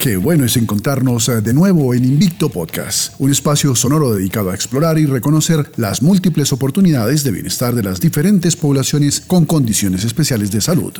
Qué 0.00 0.16
bueno 0.16 0.46
es 0.46 0.56
encontrarnos 0.56 1.28
eh, 1.28 1.42
de 1.42 1.52
nuevo 1.52 1.92
en 1.92 2.06
Invicto 2.06 2.48
Podcast, 2.48 3.12
un 3.18 3.30
espacio 3.30 3.74
sonoro 3.74 4.14
dedicado 4.14 4.50
a 4.50 4.54
explorar 4.54 4.98
y 4.98 5.04
reconocer 5.04 5.70
las 5.76 6.00
múltiples 6.00 6.54
oportunidades 6.54 7.22
de 7.22 7.32
bienestar 7.32 7.74
de 7.74 7.82
las 7.82 8.00
diferentes 8.00 8.56
poblaciones 8.56 9.20
con 9.20 9.44
condiciones 9.44 10.04
especiales 10.04 10.50
de 10.52 10.62
salud. 10.62 10.94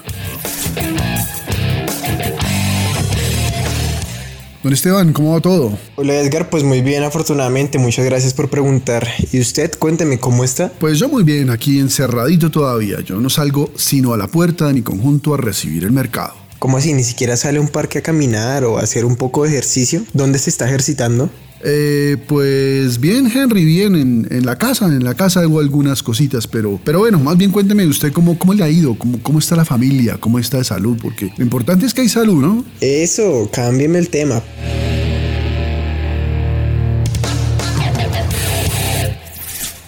Don 4.62 4.70
Esteban, 4.70 5.14
¿cómo 5.14 5.32
va 5.32 5.40
todo? 5.40 5.78
Hola 5.96 6.16
Edgar, 6.16 6.50
pues 6.50 6.62
muy 6.62 6.82
bien, 6.82 7.02
afortunadamente, 7.02 7.78
muchas 7.78 8.04
gracias 8.04 8.34
por 8.34 8.50
preguntar. 8.50 9.08
¿Y 9.32 9.40
usted, 9.40 9.78
cuénteme 9.78 10.18
cómo 10.18 10.44
está? 10.44 10.70
Pues 10.78 10.98
yo 10.98 11.08
muy 11.08 11.22
bien, 11.22 11.48
aquí 11.48 11.78
encerradito 11.78 12.50
todavía. 12.50 13.00
Yo 13.00 13.18
no 13.18 13.30
salgo 13.30 13.70
sino 13.76 14.12
a 14.12 14.18
la 14.18 14.26
puerta 14.26 14.66
de 14.66 14.74
mi 14.74 14.82
conjunto 14.82 15.32
a 15.32 15.38
recibir 15.38 15.84
el 15.84 15.92
mercado. 15.92 16.39
¿Cómo 16.60 16.76
así? 16.76 16.92
¿Ni 16.92 17.02
siquiera 17.02 17.38
sale 17.38 17.56
a 17.56 17.62
un 17.62 17.68
parque 17.68 17.98
a 17.98 18.02
caminar 18.02 18.64
o 18.64 18.76
a 18.76 18.82
hacer 18.82 19.06
un 19.06 19.16
poco 19.16 19.44
de 19.44 19.48
ejercicio? 19.48 20.02
¿Dónde 20.12 20.38
se 20.38 20.50
está 20.50 20.66
ejercitando? 20.68 21.30
Eh, 21.64 22.18
pues 22.28 23.00
bien, 23.00 23.32
Henry, 23.34 23.64
bien, 23.64 24.26
en, 24.30 24.44
la 24.44 24.58
casa, 24.58 24.84
en 24.84 25.02
la 25.02 25.14
casa 25.14 25.40
hago 25.40 25.60
algunas 25.60 26.02
cositas, 26.02 26.46
pero, 26.46 26.78
pero 26.84 26.98
bueno, 26.98 27.18
más 27.18 27.38
bien 27.38 27.50
cuénteme 27.50 27.86
usted 27.86 28.12
cómo, 28.12 28.38
cómo 28.38 28.52
le 28.52 28.62
ha 28.62 28.68
ido, 28.68 28.94
cómo, 28.98 29.22
cómo 29.22 29.38
está 29.38 29.56
la 29.56 29.64
familia, 29.64 30.18
cómo 30.20 30.38
está 30.38 30.58
de 30.58 30.64
salud, 30.64 30.98
porque 31.00 31.32
lo 31.34 31.44
importante 31.44 31.86
es 31.86 31.94
que 31.94 32.02
hay 32.02 32.10
salud, 32.10 32.42
¿no? 32.42 32.62
Eso, 32.82 33.48
cámbieme 33.50 33.98
el 33.98 34.10
tema. 34.10 34.42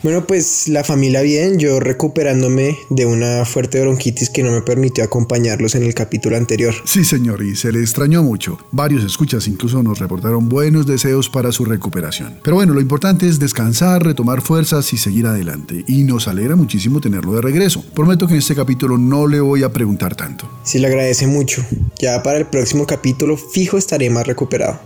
Bueno, 0.03 0.27
pues 0.27 0.67
la 0.69 0.83
familia 0.83 1.23
bien, 1.23 1.61
yo 1.61 1.79
recuperándome 1.79 2.77
de 2.91 3.07
una 3.07 3.45
fuerte 3.45 3.81
bronquitis 3.81 4.31
que 4.31 4.43
no 4.43 4.51
me 4.51 4.61
permitió 4.61 5.05
acompañarlos 5.05 5.77
en 5.77 5.85
el 5.85 5.95
capítulo 5.95 6.37
anterior. 6.37 6.75
Sí, 6.85 7.05
señor, 7.05 7.41
y 7.41 7.55
se 7.55 7.71
le 7.71 7.81
extrañó 7.81 8.25
mucho. 8.25 8.59
Varios 8.73 9.05
escuchas 9.05 9.47
incluso 9.47 9.81
nos 9.81 10.01
reportaron 10.01 10.49
buenos 10.49 10.87
deseos 10.87 11.29
para 11.29 11.53
su 11.53 11.65
recuperación. 11.65 12.41
Pero 12.43 12.57
bueno, 12.57 12.75
lo 12.75 12.81
importante 12.81 13.29
es 13.29 13.39
descansar, 13.39 14.05
retomar 14.05 14.43
fuerzas 14.43 14.93
y 14.93 14.97
seguir 14.97 15.27
adelante. 15.27 15.85
Y 15.87 16.03
nos 16.03 16.27
alegra 16.27 16.57
muchísimo 16.57 17.01
tenerlo 17.01 17.35
de 17.35 17.43
regreso. 17.43 17.85
Prometo 17.95 18.27
que 18.27 18.33
en 18.33 18.41
este 18.41 18.57
capítulo 18.57 18.99
no 18.99 19.29
le 19.29 19.39
voy 19.39 19.63
a 19.63 19.73
preguntar 19.73 20.17
tanto. 20.17 20.51
Sí, 20.65 20.81
le 20.81 20.89
agradece 20.89 21.29
mucho. 21.29 21.65
Ya 22.01 22.21
para 22.25 22.39
el 22.39 22.47
próximo 22.47 22.89
capítulo 22.89 23.37
fijo 23.37 23.79
estaré 23.79 24.11
más 24.11 24.27
recuperado. 24.27 24.81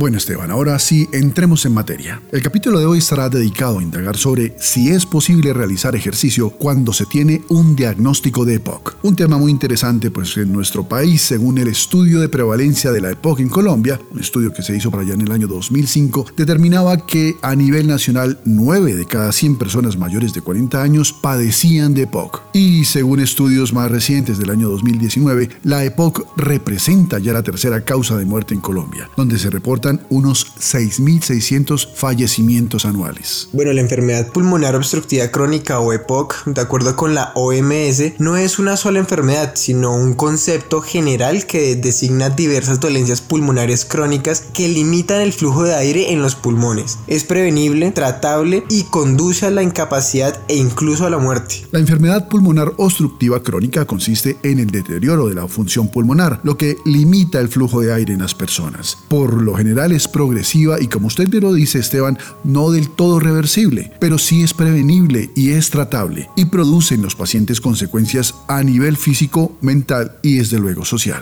Bueno 0.00 0.16
Esteban, 0.16 0.50
ahora 0.50 0.78
sí 0.78 1.06
entremos 1.12 1.66
en 1.66 1.74
materia. 1.74 2.22
El 2.32 2.42
capítulo 2.42 2.78
de 2.78 2.86
hoy 2.86 3.00
estará 3.00 3.28
dedicado 3.28 3.80
a 3.80 3.82
indagar 3.82 4.16
sobre 4.16 4.54
si 4.58 4.88
es 4.88 5.04
posible 5.04 5.52
realizar 5.52 5.94
ejercicio 5.94 6.48
cuando 6.48 6.94
se 6.94 7.04
tiene 7.04 7.42
un 7.50 7.76
diagnóstico 7.76 8.46
de 8.46 8.54
EPOC. 8.54 8.96
Un 9.02 9.14
tema 9.14 9.36
muy 9.36 9.50
interesante 9.50 10.10
pues 10.10 10.34
en 10.38 10.54
nuestro 10.54 10.88
país, 10.88 11.20
según 11.20 11.58
el 11.58 11.68
estudio 11.68 12.18
de 12.18 12.30
prevalencia 12.30 12.92
de 12.92 13.02
la 13.02 13.10
EPOC 13.10 13.40
en 13.40 13.50
Colombia, 13.50 14.00
un 14.10 14.20
estudio 14.20 14.54
que 14.54 14.62
se 14.62 14.74
hizo 14.74 14.90
para 14.90 15.02
allá 15.02 15.12
en 15.12 15.20
el 15.20 15.32
año 15.32 15.46
2005, 15.46 16.28
determinaba 16.34 17.04
que 17.04 17.36
a 17.42 17.54
nivel 17.54 17.86
nacional 17.86 18.40
9 18.46 18.96
de 18.96 19.04
cada 19.04 19.30
100 19.32 19.56
personas 19.56 19.98
mayores 19.98 20.32
de 20.32 20.40
40 20.40 20.80
años 20.80 21.12
padecían 21.12 21.92
de 21.92 22.04
EPOC. 22.04 22.40
Y 22.54 22.86
según 22.86 23.20
estudios 23.20 23.74
más 23.74 23.90
recientes 23.90 24.38
del 24.38 24.48
año 24.48 24.70
2019, 24.70 25.50
la 25.64 25.84
EPOC 25.84 26.38
representa 26.38 27.18
ya 27.18 27.34
la 27.34 27.42
tercera 27.42 27.84
causa 27.84 28.16
de 28.16 28.24
muerte 28.24 28.54
en 28.54 28.62
Colombia, 28.62 29.10
donde 29.14 29.38
se 29.38 29.50
reporta 29.50 29.89
unos 30.10 30.46
6.600 30.58 31.88
fallecimientos 31.94 32.84
anuales. 32.84 33.48
Bueno, 33.52 33.72
la 33.72 33.80
enfermedad 33.80 34.28
pulmonar 34.28 34.76
obstructiva 34.76 35.28
crónica 35.28 35.80
o 35.80 35.92
EPOC, 35.92 36.44
de 36.46 36.60
acuerdo 36.60 36.94
con 36.94 37.14
la 37.14 37.32
OMS, 37.34 38.18
no 38.18 38.36
es 38.36 38.58
una 38.58 38.76
sola 38.76 39.00
enfermedad, 39.00 39.54
sino 39.56 39.94
un 39.94 40.14
concepto 40.14 40.80
general 40.80 41.46
que 41.46 41.76
designa 41.76 42.30
diversas 42.30 42.80
dolencias 42.80 43.20
pulmonares 43.20 43.84
crónicas 43.84 44.42
que 44.52 44.68
limitan 44.68 45.20
el 45.20 45.32
flujo 45.32 45.64
de 45.64 45.74
aire 45.74 46.12
en 46.12 46.22
los 46.22 46.34
pulmones. 46.34 46.98
Es 47.06 47.24
prevenible, 47.24 47.90
tratable 47.90 48.64
y 48.68 48.84
conduce 48.84 49.46
a 49.46 49.50
la 49.50 49.62
incapacidad 49.62 50.38
e 50.48 50.56
incluso 50.56 51.06
a 51.06 51.10
la 51.10 51.18
muerte. 51.18 51.66
La 51.70 51.80
enfermedad 51.80 52.28
pulmonar 52.28 52.72
obstructiva 52.76 53.42
crónica 53.42 53.86
consiste 53.86 54.36
en 54.42 54.58
el 54.58 54.70
deterioro 54.70 55.28
de 55.28 55.34
la 55.34 55.48
función 55.48 55.88
pulmonar, 55.88 56.40
lo 56.42 56.56
que 56.56 56.76
limita 56.84 57.40
el 57.40 57.48
flujo 57.48 57.80
de 57.80 57.92
aire 57.92 58.12
en 58.12 58.20
las 58.20 58.34
personas. 58.34 58.98
Por 59.08 59.42
lo 59.42 59.54
general, 59.54 59.79
es 59.86 60.06
progresiva 60.06 60.80
y 60.80 60.88
como 60.88 61.06
usted 61.06 61.28
me 61.28 61.40
lo 61.40 61.54
dice 61.54 61.78
Esteban, 61.78 62.18
no 62.44 62.70
del 62.70 62.90
todo 62.90 63.18
reversible, 63.18 63.92
pero 63.98 64.18
sí 64.18 64.42
es 64.42 64.52
prevenible 64.52 65.30
y 65.34 65.50
es 65.52 65.70
tratable 65.70 66.28
y 66.36 66.44
produce 66.46 66.94
en 66.94 67.02
los 67.02 67.14
pacientes 67.14 67.60
consecuencias 67.60 68.34
a 68.46 68.62
nivel 68.62 68.96
físico, 68.96 69.56
mental 69.60 70.18
y 70.22 70.36
desde 70.36 70.58
luego 70.58 70.84
social. 70.84 71.20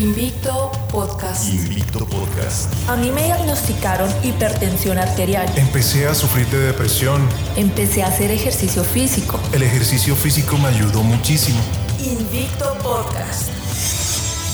Invicto 0.00 0.70
Podcast. 0.92 1.52
Invicto 1.52 2.06
Podcast. 2.06 2.72
A 2.88 2.96
mí 2.96 3.10
me 3.10 3.24
diagnosticaron 3.24 4.08
hipertensión 4.22 4.96
arterial. 4.96 5.48
Empecé 5.56 6.06
a 6.06 6.14
sufrir 6.14 6.46
de 6.46 6.58
depresión. 6.58 7.20
Empecé 7.56 8.04
a 8.04 8.06
hacer 8.06 8.30
ejercicio 8.30 8.84
físico. 8.84 9.40
El 9.52 9.62
ejercicio 9.64 10.14
físico 10.14 10.56
me 10.56 10.68
ayudó 10.68 11.02
muchísimo. 11.02 11.58
Invicto 12.00 12.74
Podcast. 12.82 13.50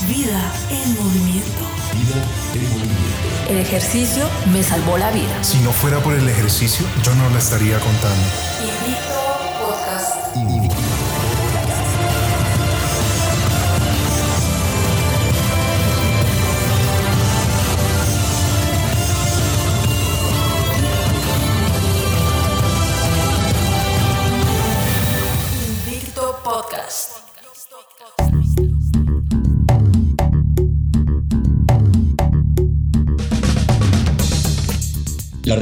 Vida 0.09 0.53
en 0.71 0.95
movimiento. 0.95 1.65
Vida 1.93 2.25
en 2.55 2.71
movimiento. 2.71 3.51
El 3.51 3.59
ejercicio 3.59 4.27
me 4.51 4.63
salvó 4.63 4.97
la 4.97 5.11
vida. 5.11 5.45
Si 5.45 5.59
no 5.59 5.71
fuera 5.71 5.99
por 5.99 6.15
el 6.15 6.27
ejercicio, 6.27 6.87
yo 7.03 7.15
no 7.15 7.29
la 7.29 7.39
estaría 7.39 7.79
contando. 7.81 8.27
Invicto 8.63 9.14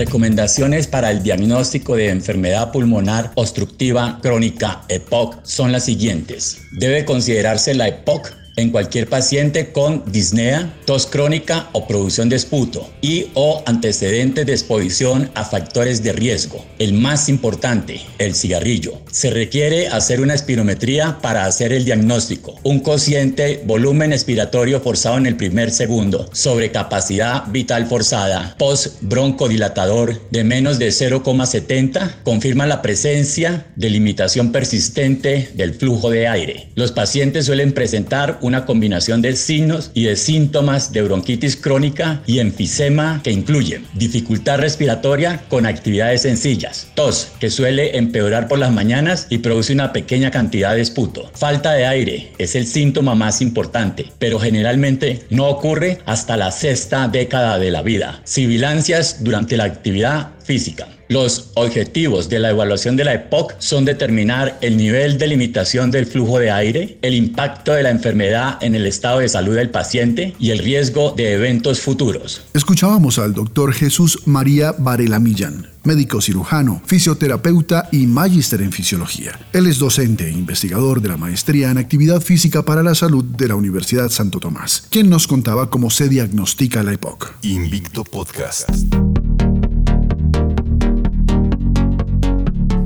recomendaciones 0.05 0.89
para 0.89 1.13
el 1.13 1.23
diagnóstico 1.23 1.95
de 1.95 2.09
enfermedad 2.09 2.73
pulmonar 2.73 3.31
obstructiva 3.37 4.19
crónica 4.21 4.83
EPOC 4.89 5.45
son 5.45 5.71
las 5.71 5.85
siguientes. 5.85 6.63
Debe 6.73 7.05
considerarse 7.05 7.73
la 7.73 7.87
EPOC 7.87 8.42
en 8.57 8.71
cualquier 8.71 9.09
paciente 9.09 9.73
con 9.73 10.05
disnea, 10.11 10.75
tos 10.85 11.07
crónica 11.07 11.69
o 11.73 11.87
producción 11.87 12.29
de 12.29 12.37
esputo 12.37 12.89
y 13.01 13.27
o 13.35 13.63
antecedentes 13.67 14.47
de 14.47 14.53
exposición 14.53 15.31
a 15.35 15.45
factores 15.45 16.03
de 16.03 16.13
riesgo. 16.13 16.65
El 16.79 16.95
más 16.95 17.29
importante, 17.29 18.01
el 18.19 18.35
cigarrillo. 18.35 19.01
Se 19.11 19.31
requiere 19.31 19.89
hacer 19.89 20.21
una 20.21 20.35
espirometría 20.35 21.19
para 21.23 21.47
hacer 21.47 21.73
el 21.73 21.85
diagnóstico. 21.85 22.59
Un 22.63 22.81
cociente 22.81 23.63
volumen 23.65 24.13
expiratorio 24.13 24.81
forzado 24.81 25.17
en 25.19 25.27
el 25.27 25.37
primer 25.37 25.71
segundo, 25.71 26.29
sobrecapacidad 26.33 27.45
vital 27.49 27.87
forzada, 27.87 28.55
post 28.59 28.99
broncodilatador 29.01 30.21
de 30.31 30.45
menos 30.45 30.79
de 30.79 30.89
0,70 30.89 32.23
confirma 32.25 32.67
la 32.67 32.83
presencia 32.83 33.67
de 33.77 33.91
limitación 33.91 34.53
persistente 34.53 35.51
del 35.55 35.75
flujo 35.75 36.11
de 36.11 36.29
aire. 36.29 36.69
Los 36.75 36.93
pacientes 36.93 37.47
suelen 37.47 37.73
presentar 37.73 38.39
una 38.43 38.67
combinación 38.67 39.23
de 39.23 39.35
signos 39.35 39.91
y 39.95 40.05
de 40.05 40.17
síntomas 40.17 40.93
de 40.93 41.03
bronquitis 41.03 41.57
crónica 41.57 42.23
y 42.27 42.39
enfisema 42.39 43.21
que 43.23 43.31
incluyen 43.31 43.87
dificultad 43.95 44.59
respiratoria 44.59 45.43
con 45.49 45.67
actividades 45.67 46.23
sencillas, 46.23 46.89
tos 46.95 47.29
que 47.41 47.51
suele 47.51 47.97
empeorar 47.97 48.49
por 48.49 48.59
las 48.59 48.73
mañanas 48.73 49.27
y 49.31 49.39
produce 49.39 49.73
una 49.73 49.93
pequeña 49.93 50.31
cantidad 50.31 50.75
de 50.75 50.83
esputo, 50.83 51.31
falta 51.35 51.73
de 51.73 51.87
aire 51.87 52.33
es 52.39 52.55
el 52.55 52.67
síntoma 52.67 53.15
más 53.15 53.41
importante, 53.41 54.07
pero 54.19 54.39
generalmente 54.39 55.25
no 55.31 55.49
ocurre 55.49 55.99
hasta 56.05 56.37
la 56.37 56.51
sexta 56.51 57.09
década 57.09 57.59
de 57.59 57.71
la 57.71 57.83
vida, 57.83 58.21
sibilancias 58.25 59.23
durante 59.25 59.57
la 59.57 59.65
actividad 59.65 60.33
física. 60.45 60.89
Los 61.09 61.51
objetivos 61.55 62.31
de 62.31 62.39
la 62.39 62.51
evaluación 62.51 62.97
de 62.97 63.05
la 63.05 63.13
EPOC 63.13 63.55
son 63.59 63.85
determinar 63.85 64.57
el 64.63 64.79
nivel 64.79 65.19
de 65.19 65.27
limitación 65.27 65.91
del 65.91 66.07
flujo 66.07 66.39
de 66.39 66.51
aire, 66.51 66.97
el 67.03 67.13
impacto 67.13 67.73
de 67.73 67.83
la 67.83 67.91
enfermedad 67.91 68.57
en 68.63 68.75
el 68.75 68.87
estado 68.87 69.19
de 69.19 69.29
salud 69.29 69.55
del 69.55 69.69
paciente 69.69 70.35
y 70.39 70.51
el 70.51 70.59
riesgo 70.59 71.13
de 71.15 71.35
eventos 71.35 71.81
futuros. 71.81 72.43
Escuchábamos 72.55 73.19
al 73.19 73.35
doctor 73.35 73.75
Jesús 73.75 74.21
María 74.25 74.73
Varela 74.79 75.19
Millán, 75.19 75.69
médico 75.85 76.23
cirujano, 76.23 76.81
fisioterapeuta 76.87 77.89
y 77.93 78.07
magíster 78.07 78.63
en 78.63 78.73
fisiología. 78.73 79.39
Él 79.53 79.67
es 79.67 79.79
docente 79.79 80.29
e 80.29 80.33
investigador 80.33 81.03
de 81.03 81.11
la 81.11 81.19
maestría 81.19 81.71
en 81.71 81.77
actividad 81.77 82.23
física 82.23 82.63
para 82.63 82.83
la 82.83 82.95
salud 82.95 83.25
de 83.25 83.49
la 83.49 83.55
Universidad 83.55 84.09
Santo 84.09 84.41
Tomás, 84.41 84.85
quien 84.89 85.11
nos 85.11 85.27
contaba 85.27 85.69
cómo 85.69 85.91
se 85.91 86.09
diagnostica 86.09 86.83
la 86.83 86.95
EPOC. 86.95 87.35
Invicto 87.43 88.05
Podcast. 88.05 88.71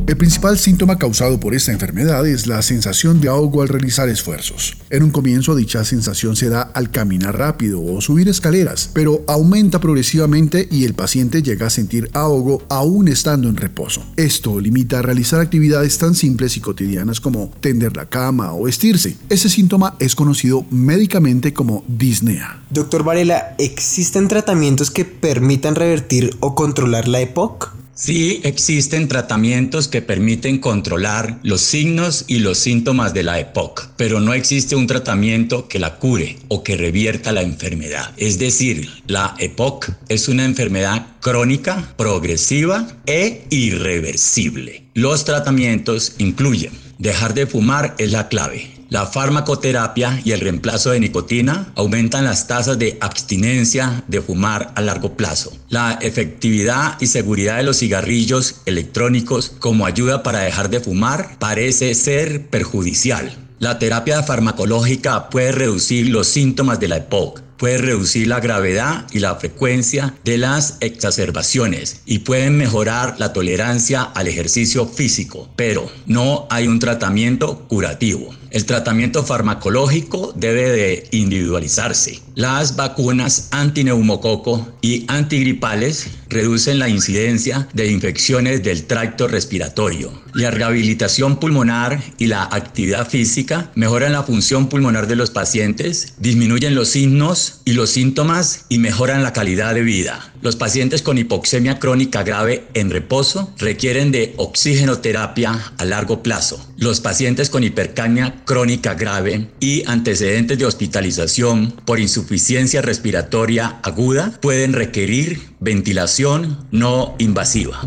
El 0.07 0.17
principal 0.17 0.57
síntoma 0.57 0.99
causado 0.99 1.41
por 1.41 1.53
esta 1.53 1.73
enfermedad 1.73 2.25
es 2.29 2.47
la 2.47 2.63
sensación 2.63 3.21
de 3.21 3.27
ahogo 3.27 3.63
al 3.63 3.69
realizar 3.69 4.09
esfuerzos. 4.09 4.77
En 4.89 5.03
un 5.03 5.11
comienzo 5.11 5.57
dicha 5.57 5.85
sensación 5.85 6.37
se 6.37 6.49
da 6.49 6.63
al 6.63 6.93
caminar 6.93 7.37
rápido 7.37 7.83
o 7.83 8.01
subir 8.01 8.29
escaleras, 8.29 8.89
pero 8.93 9.25
aumenta 9.27 9.81
progresivamente 9.81 10.69
y 10.71 10.85
el 10.85 10.95
paciente 10.95 11.43
llega 11.43 11.67
a 11.67 11.71
sentir 11.71 12.09
ahogo 12.13 12.63
aún 12.69 13.09
estando 13.09 13.49
en 13.49 13.57
reposo. 13.57 14.07
Esto 14.17 14.61
limita 14.61 15.01
a 15.01 15.03
realizar 15.03 15.41
actividades 15.41 15.99
tan 15.99 16.15
simples 16.15 16.57
y 16.57 16.61
cotidianas 16.61 17.21
como 17.21 17.51
tender 17.59 17.97
la 17.97 18.07
cama 18.07 18.55
o 18.55 18.63
vestirse. 18.63 19.17
Ese 19.29 19.49
síntoma 19.49 19.97
es 19.99 20.15
conocido 20.15 20.65
médicamente 20.71 21.53
como 21.53 21.83
disnea. 21.89 22.63
Doctor 22.71 23.03
Varela, 23.03 23.57
¿existen 23.59 24.29
tratamientos 24.29 24.93
que 24.93 25.05
permitan 25.05 25.75
revertir 25.75 26.37
o 26.39 26.55
controlar 26.55 27.09
la 27.09 27.21
EPOC? 27.23 27.76
Sí 27.99 28.43
existen 28.45 29.09
tratamientos 29.09 29.89
que 29.89 30.03
permiten 30.03 30.59
controlar 30.59 31.39
los 31.43 31.63
signos 31.63 32.27
y 32.27 32.41
los 32.41 32.59
síntomas 32.59 33.15
de 33.15 33.23
la 33.23 33.41
EPOC, 33.41 33.89
pero 33.97 34.21
no 34.21 34.35
existe 34.35 34.77
un 34.77 34.87
tratamiento 34.87 35.67
que 35.67 35.79
la 35.79 35.95
cure 35.97 36.37
o 36.49 36.63
que 36.63 36.77
revierta 36.77 37.33
la 37.33 37.41
enfermedad. 37.41 38.13
Es 38.19 38.39
decir, 38.39 38.87
la 39.07 39.35
EPOC 39.39 39.93
es 40.11 40.29
una 40.29 40.45
enfermedad 40.45 41.07
crónica, 41.21 41.95
progresiva 41.97 42.87
e 43.07 43.47
irreversible. 43.49 44.85
Los 44.93 45.25
tratamientos 45.25 46.17
incluyen 46.19 46.73
dejar 46.99 47.33
de 47.33 47.47
fumar 47.47 47.95
es 47.97 48.13
la 48.13 48.29
clave. 48.29 48.76
La 48.89 49.05
farmacoterapia 49.05 50.21
y 50.25 50.31
el 50.31 50.41
reemplazo 50.41 50.91
de 50.91 51.01
nicotina 51.01 51.73
aumentan 51.75 52.25
las 52.25 52.47
tasas 52.47 52.79
de 52.79 52.97
abstinencia 53.01 54.05
de 54.07 54.23
fumar 54.23 54.73
a 54.77 54.81
largo 54.81 55.17
plazo. 55.17 55.53
La 55.69 55.99
efectividad 56.01 56.97
y 57.01 57.09
seguridad 57.09 57.57
de 57.57 57.65
los 57.65 57.79
cigarrillos 57.79 58.63
electrónicos 58.65 59.53
como 59.59 59.87
ayuda 59.87 60.23
para 60.23 60.41
dejar 60.41 60.71
de 60.71 60.79
fumar 60.79 61.37
parece 61.41 61.95
ser 61.95 62.47
perjudicial. 62.47 63.37
La 63.59 63.79
terapia 63.79 64.23
farmacológica 64.23 65.31
puede 65.31 65.51
reducir 65.51 66.11
los 66.11 66.29
síntomas 66.29 66.79
de 66.79 66.89
la 66.89 66.99
EPOC, 66.99 67.41
puede 67.57 67.79
reducir 67.79 68.27
la 68.29 68.39
gravedad 68.41 69.07
y 69.13 69.19
la 69.19 69.35
frecuencia 69.37 70.15
de 70.25 70.39
las 70.39 70.77
exacerbaciones 70.81 72.03
y 72.05 72.21
pueden 72.21 72.57
mejorar 72.57 73.17
la 73.19 73.33
tolerancia 73.33 74.03
al 74.03 74.29
ejercicio 74.29 74.87
físico, 74.87 75.49
pero 75.57 75.91
no 76.07 76.47
hay 76.51 76.69
un 76.69 76.79
tratamiento 76.79 77.67
curativo. 77.67 78.35
El 78.57 78.65
tratamiento 78.65 79.23
farmacológico 79.23 80.33
debe 80.35 80.71
de 80.73 81.09
individualizarse. 81.11 82.23
Las 82.35 82.75
vacunas 82.75 83.49
antineumococo 83.51 84.67
y 84.81 85.05
antigripales 85.09 86.07
reducen 86.31 86.79
la 86.79 86.89
incidencia 86.89 87.69
de 87.75 87.91
infecciones 87.91 88.63
del 88.63 88.85
tracto 88.85 89.29
respiratorio. 89.29 90.11
La 90.33 90.51
rehabilitación 90.51 91.39
pulmonar 91.39 92.03
y 92.17 92.29
la 92.29 92.45
actividad 92.45 93.09
física 93.09 93.71
mejoran 93.75 94.13
la 94.13 94.23
función 94.23 94.71
pulmonar 94.71 95.07
de 95.07 95.17
los 95.17 95.31
pacientes, 95.31 96.15
disminuyen 96.19 96.75
los 96.75 96.89
signos 96.89 97.61
y 97.67 97.75
los 97.75 97.91
síntomas 97.91 98.65
y 98.71 98.79
mejoran 98.79 99.23
la 99.23 99.35
calidad 99.35 99.75
de 99.75 99.83
vida. 99.83 100.33
Los 100.43 100.57
pacientes 100.57 101.03
con 101.03 101.19
hipoxemia 101.19 101.79
crónica 101.79 102.23
grave 102.23 102.67
en 102.75 102.91
reposo 102.91 103.53
requieren 103.59 104.13
de 104.13 104.35
oxigenoterapia 104.37 105.73
a 105.77 105.85
largo 105.85 106.23
plazo. 106.23 106.65
Los 106.77 107.01
pacientes 107.01 107.51
con 107.51 107.65
hipercamia 107.65 108.45
crónica 108.47 108.95
grave 108.95 109.51
y 109.61 109.83
antecedentes 109.87 110.59
de 110.59 110.65
hospitalización 110.65 111.75
por 111.85 112.01
insuficiencia 112.01 112.81
respiratoria 112.81 113.81
aguda 113.83 114.39
pueden 114.41 114.73
requerir 114.73 115.41
ventilación 115.61 116.67
no 116.71 117.15
invasiva. 117.19 117.83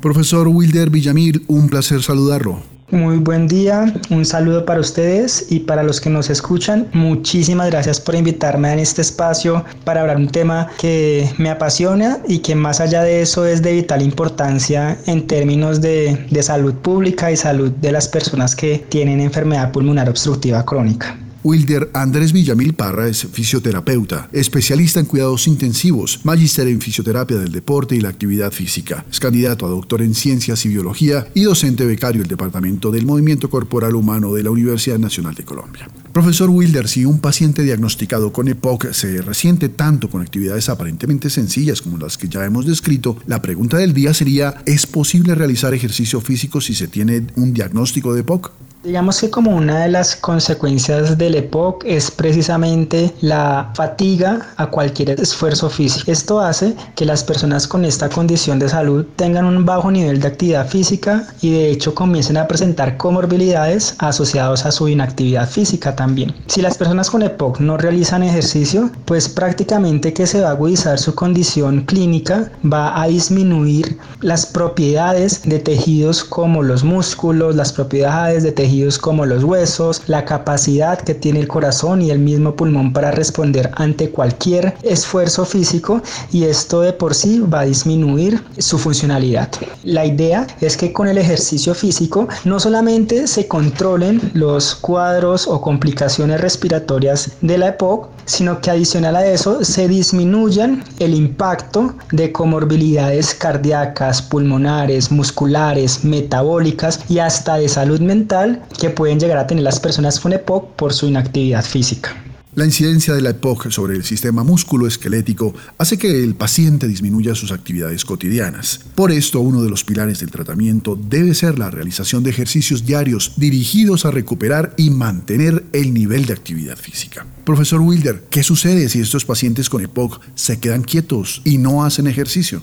Profesor 0.00 0.48
Wilder 0.48 0.90
Villamil, 0.90 1.44
un 1.46 1.68
placer 1.68 2.02
saludarlo. 2.02 2.71
Muy 2.92 3.16
buen 3.16 3.48
día, 3.48 3.90
un 4.10 4.26
saludo 4.26 4.66
para 4.66 4.78
ustedes 4.78 5.46
y 5.48 5.60
para 5.60 5.82
los 5.82 5.98
que 5.98 6.10
nos 6.10 6.28
escuchan. 6.28 6.88
Muchísimas 6.92 7.70
gracias 7.70 7.98
por 7.98 8.14
invitarme 8.14 8.70
en 8.70 8.80
este 8.80 9.00
espacio 9.00 9.64
para 9.84 10.02
hablar 10.02 10.18
un 10.18 10.28
tema 10.28 10.68
que 10.78 11.26
me 11.38 11.48
apasiona 11.48 12.18
y 12.28 12.40
que 12.40 12.54
más 12.54 12.82
allá 12.82 13.02
de 13.02 13.22
eso 13.22 13.46
es 13.46 13.62
de 13.62 13.72
vital 13.72 14.02
importancia 14.02 14.98
en 15.06 15.26
términos 15.26 15.80
de, 15.80 16.26
de 16.30 16.42
salud 16.42 16.74
pública 16.74 17.32
y 17.32 17.36
salud 17.38 17.70
de 17.70 17.92
las 17.92 18.08
personas 18.08 18.54
que 18.54 18.84
tienen 18.90 19.22
enfermedad 19.22 19.72
pulmonar 19.72 20.10
obstructiva 20.10 20.62
crónica. 20.62 21.16
Wilder 21.44 21.90
Andrés 21.92 22.32
Villamil 22.32 22.74
Parra 22.74 23.08
es 23.08 23.26
fisioterapeuta, 23.26 24.28
especialista 24.32 25.00
en 25.00 25.06
cuidados 25.06 25.48
intensivos, 25.48 26.20
magíster 26.22 26.68
en 26.68 26.80
fisioterapia 26.80 27.36
del 27.36 27.50
deporte 27.50 27.96
y 27.96 28.00
la 28.00 28.10
actividad 28.10 28.52
física. 28.52 29.04
Es 29.10 29.18
candidato 29.18 29.66
a 29.66 29.70
doctor 29.70 30.02
en 30.02 30.14
ciencias 30.14 30.64
y 30.64 30.68
biología 30.68 31.26
y 31.34 31.42
docente 31.42 31.84
becario 31.84 32.22
del 32.22 32.28
Departamento 32.28 32.92
del 32.92 33.06
Movimiento 33.06 33.50
Corporal 33.50 33.96
Humano 33.96 34.32
de 34.34 34.44
la 34.44 34.50
Universidad 34.50 35.00
Nacional 35.00 35.34
de 35.34 35.44
Colombia. 35.44 35.88
Profesor 36.12 36.48
Wilder, 36.48 36.86
si 36.86 37.04
un 37.04 37.18
paciente 37.18 37.64
diagnosticado 37.64 38.32
con 38.32 38.46
EPOC 38.46 38.92
se 38.92 39.20
resiente 39.20 39.68
tanto 39.68 40.08
con 40.08 40.22
actividades 40.22 40.68
aparentemente 40.68 41.28
sencillas 41.28 41.82
como 41.82 41.98
las 41.98 42.18
que 42.18 42.28
ya 42.28 42.44
hemos 42.44 42.66
descrito, 42.66 43.16
la 43.26 43.42
pregunta 43.42 43.78
del 43.78 43.94
día 43.94 44.14
sería, 44.14 44.62
¿es 44.64 44.86
posible 44.86 45.34
realizar 45.34 45.74
ejercicio 45.74 46.20
físico 46.20 46.60
si 46.60 46.74
se 46.74 46.86
tiene 46.86 47.26
un 47.34 47.52
diagnóstico 47.52 48.14
de 48.14 48.20
EPOC? 48.20 48.52
Digamos 48.84 49.20
que 49.20 49.30
como 49.30 49.54
una 49.54 49.84
de 49.84 49.88
las 49.88 50.16
consecuencias 50.16 51.16
del 51.16 51.36
EPOC 51.36 51.84
es 51.84 52.10
precisamente 52.10 53.14
la 53.20 53.70
fatiga 53.74 54.48
a 54.56 54.66
cualquier 54.70 55.10
esfuerzo 55.10 55.70
físico. 55.70 56.10
Esto 56.10 56.40
hace 56.40 56.74
que 56.96 57.04
las 57.04 57.22
personas 57.22 57.68
con 57.68 57.84
esta 57.84 58.08
condición 58.08 58.58
de 58.58 58.68
salud 58.68 59.06
tengan 59.14 59.44
un 59.44 59.64
bajo 59.64 59.88
nivel 59.92 60.20
de 60.20 60.26
actividad 60.26 60.66
física 60.66 61.28
y 61.40 61.52
de 61.52 61.70
hecho 61.70 61.94
comiencen 61.94 62.36
a 62.36 62.48
presentar 62.48 62.96
comorbilidades 62.96 63.94
asociadas 63.98 64.66
a 64.66 64.72
su 64.72 64.88
inactividad 64.88 65.48
física 65.48 65.94
también. 65.94 66.34
Si 66.48 66.60
las 66.60 66.76
personas 66.76 67.08
con 67.08 67.22
EPOC 67.22 67.60
no 67.60 67.76
realizan 67.76 68.24
ejercicio, 68.24 68.90
pues 69.04 69.28
prácticamente 69.28 70.12
que 70.12 70.26
se 70.26 70.40
va 70.40 70.48
a 70.48 70.52
agudizar 70.52 70.98
su 70.98 71.14
condición 71.14 71.82
clínica, 71.82 72.50
va 72.64 73.00
a 73.00 73.06
disminuir 73.06 73.96
las 74.22 74.44
propiedades 74.44 75.42
de 75.44 75.60
tejidos 75.60 76.24
como 76.24 76.64
los 76.64 76.82
músculos, 76.82 77.54
las 77.54 77.72
propiedades 77.72 78.42
de 78.42 78.50
tejidos 78.50 78.71
como 78.98 79.26
los 79.26 79.44
huesos, 79.44 80.02
la 80.06 80.24
capacidad 80.24 80.98
que 80.98 81.14
tiene 81.14 81.40
el 81.40 81.48
corazón 81.48 82.00
y 82.00 82.10
el 82.10 82.18
mismo 82.18 82.54
pulmón 82.56 82.92
para 82.94 83.10
responder 83.10 83.70
ante 83.74 84.08
cualquier 84.08 84.74
esfuerzo 84.82 85.44
físico 85.44 86.00
y 86.32 86.44
esto 86.44 86.80
de 86.80 86.94
por 86.94 87.14
sí 87.14 87.40
va 87.40 87.60
a 87.60 87.64
disminuir 87.64 88.42
su 88.56 88.78
funcionalidad. 88.78 89.50
La 89.84 90.06
idea 90.06 90.46
es 90.62 90.78
que 90.78 90.92
con 90.92 91.06
el 91.06 91.18
ejercicio 91.18 91.74
físico 91.74 92.28
no 92.44 92.58
solamente 92.58 93.26
se 93.26 93.46
controlen 93.46 94.30
los 94.32 94.74
cuadros 94.74 95.46
o 95.46 95.60
complicaciones 95.60 96.40
respiratorias 96.40 97.32
de 97.42 97.58
la 97.58 97.68
EPOC, 97.68 98.08
sino 98.24 98.60
que 98.60 98.70
adicional 98.70 99.16
a 99.16 99.26
eso 99.26 99.64
se 99.64 99.86
disminuyan 99.88 100.82
el 100.98 101.14
impacto 101.14 101.94
de 102.12 102.32
comorbilidades 102.32 103.34
cardíacas, 103.34 104.22
pulmonares, 104.22 105.10
musculares, 105.10 106.04
metabólicas 106.04 107.00
y 107.08 107.18
hasta 107.18 107.56
de 107.56 107.68
salud 107.68 108.00
mental 108.00 108.61
que 108.78 108.90
pueden 108.90 109.18
llegar 109.18 109.38
a 109.38 109.46
tener 109.46 109.64
las 109.64 109.80
personas 109.80 110.20
con 110.20 110.32
EPOC 110.32 110.76
por 110.76 110.92
su 110.92 111.06
inactividad 111.06 111.64
física. 111.64 112.16
La 112.54 112.66
incidencia 112.66 113.14
de 113.14 113.22
la 113.22 113.30
EPOC 113.30 113.70
sobre 113.70 113.96
el 113.96 114.04
sistema 114.04 114.44
músculo-esquelético 114.44 115.54
hace 115.78 115.96
que 115.96 116.22
el 116.22 116.34
paciente 116.34 116.86
disminuya 116.86 117.34
sus 117.34 117.50
actividades 117.50 118.04
cotidianas. 118.04 118.78
Por 118.94 119.10
esto, 119.10 119.40
uno 119.40 119.62
de 119.62 119.70
los 119.70 119.84
pilares 119.84 120.20
del 120.20 120.30
tratamiento 120.30 120.94
debe 120.94 121.32
ser 121.32 121.58
la 121.58 121.70
realización 121.70 122.22
de 122.22 122.28
ejercicios 122.28 122.84
diarios 122.84 123.32
dirigidos 123.38 124.04
a 124.04 124.10
recuperar 124.10 124.74
y 124.76 124.90
mantener 124.90 125.64
el 125.72 125.94
nivel 125.94 126.26
de 126.26 126.34
actividad 126.34 126.76
física. 126.76 127.26
Profesor 127.44 127.80
Wilder, 127.80 128.24
¿qué 128.28 128.42
sucede 128.42 128.90
si 128.90 129.00
estos 129.00 129.24
pacientes 129.24 129.70
con 129.70 129.82
EPOC 129.82 130.20
se 130.34 130.60
quedan 130.60 130.82
quietos 130.82 131.40
y 131.46 131.56
no 131.56 131.86
hacen 131.86 132.06
ejercicio? 132.06 132.60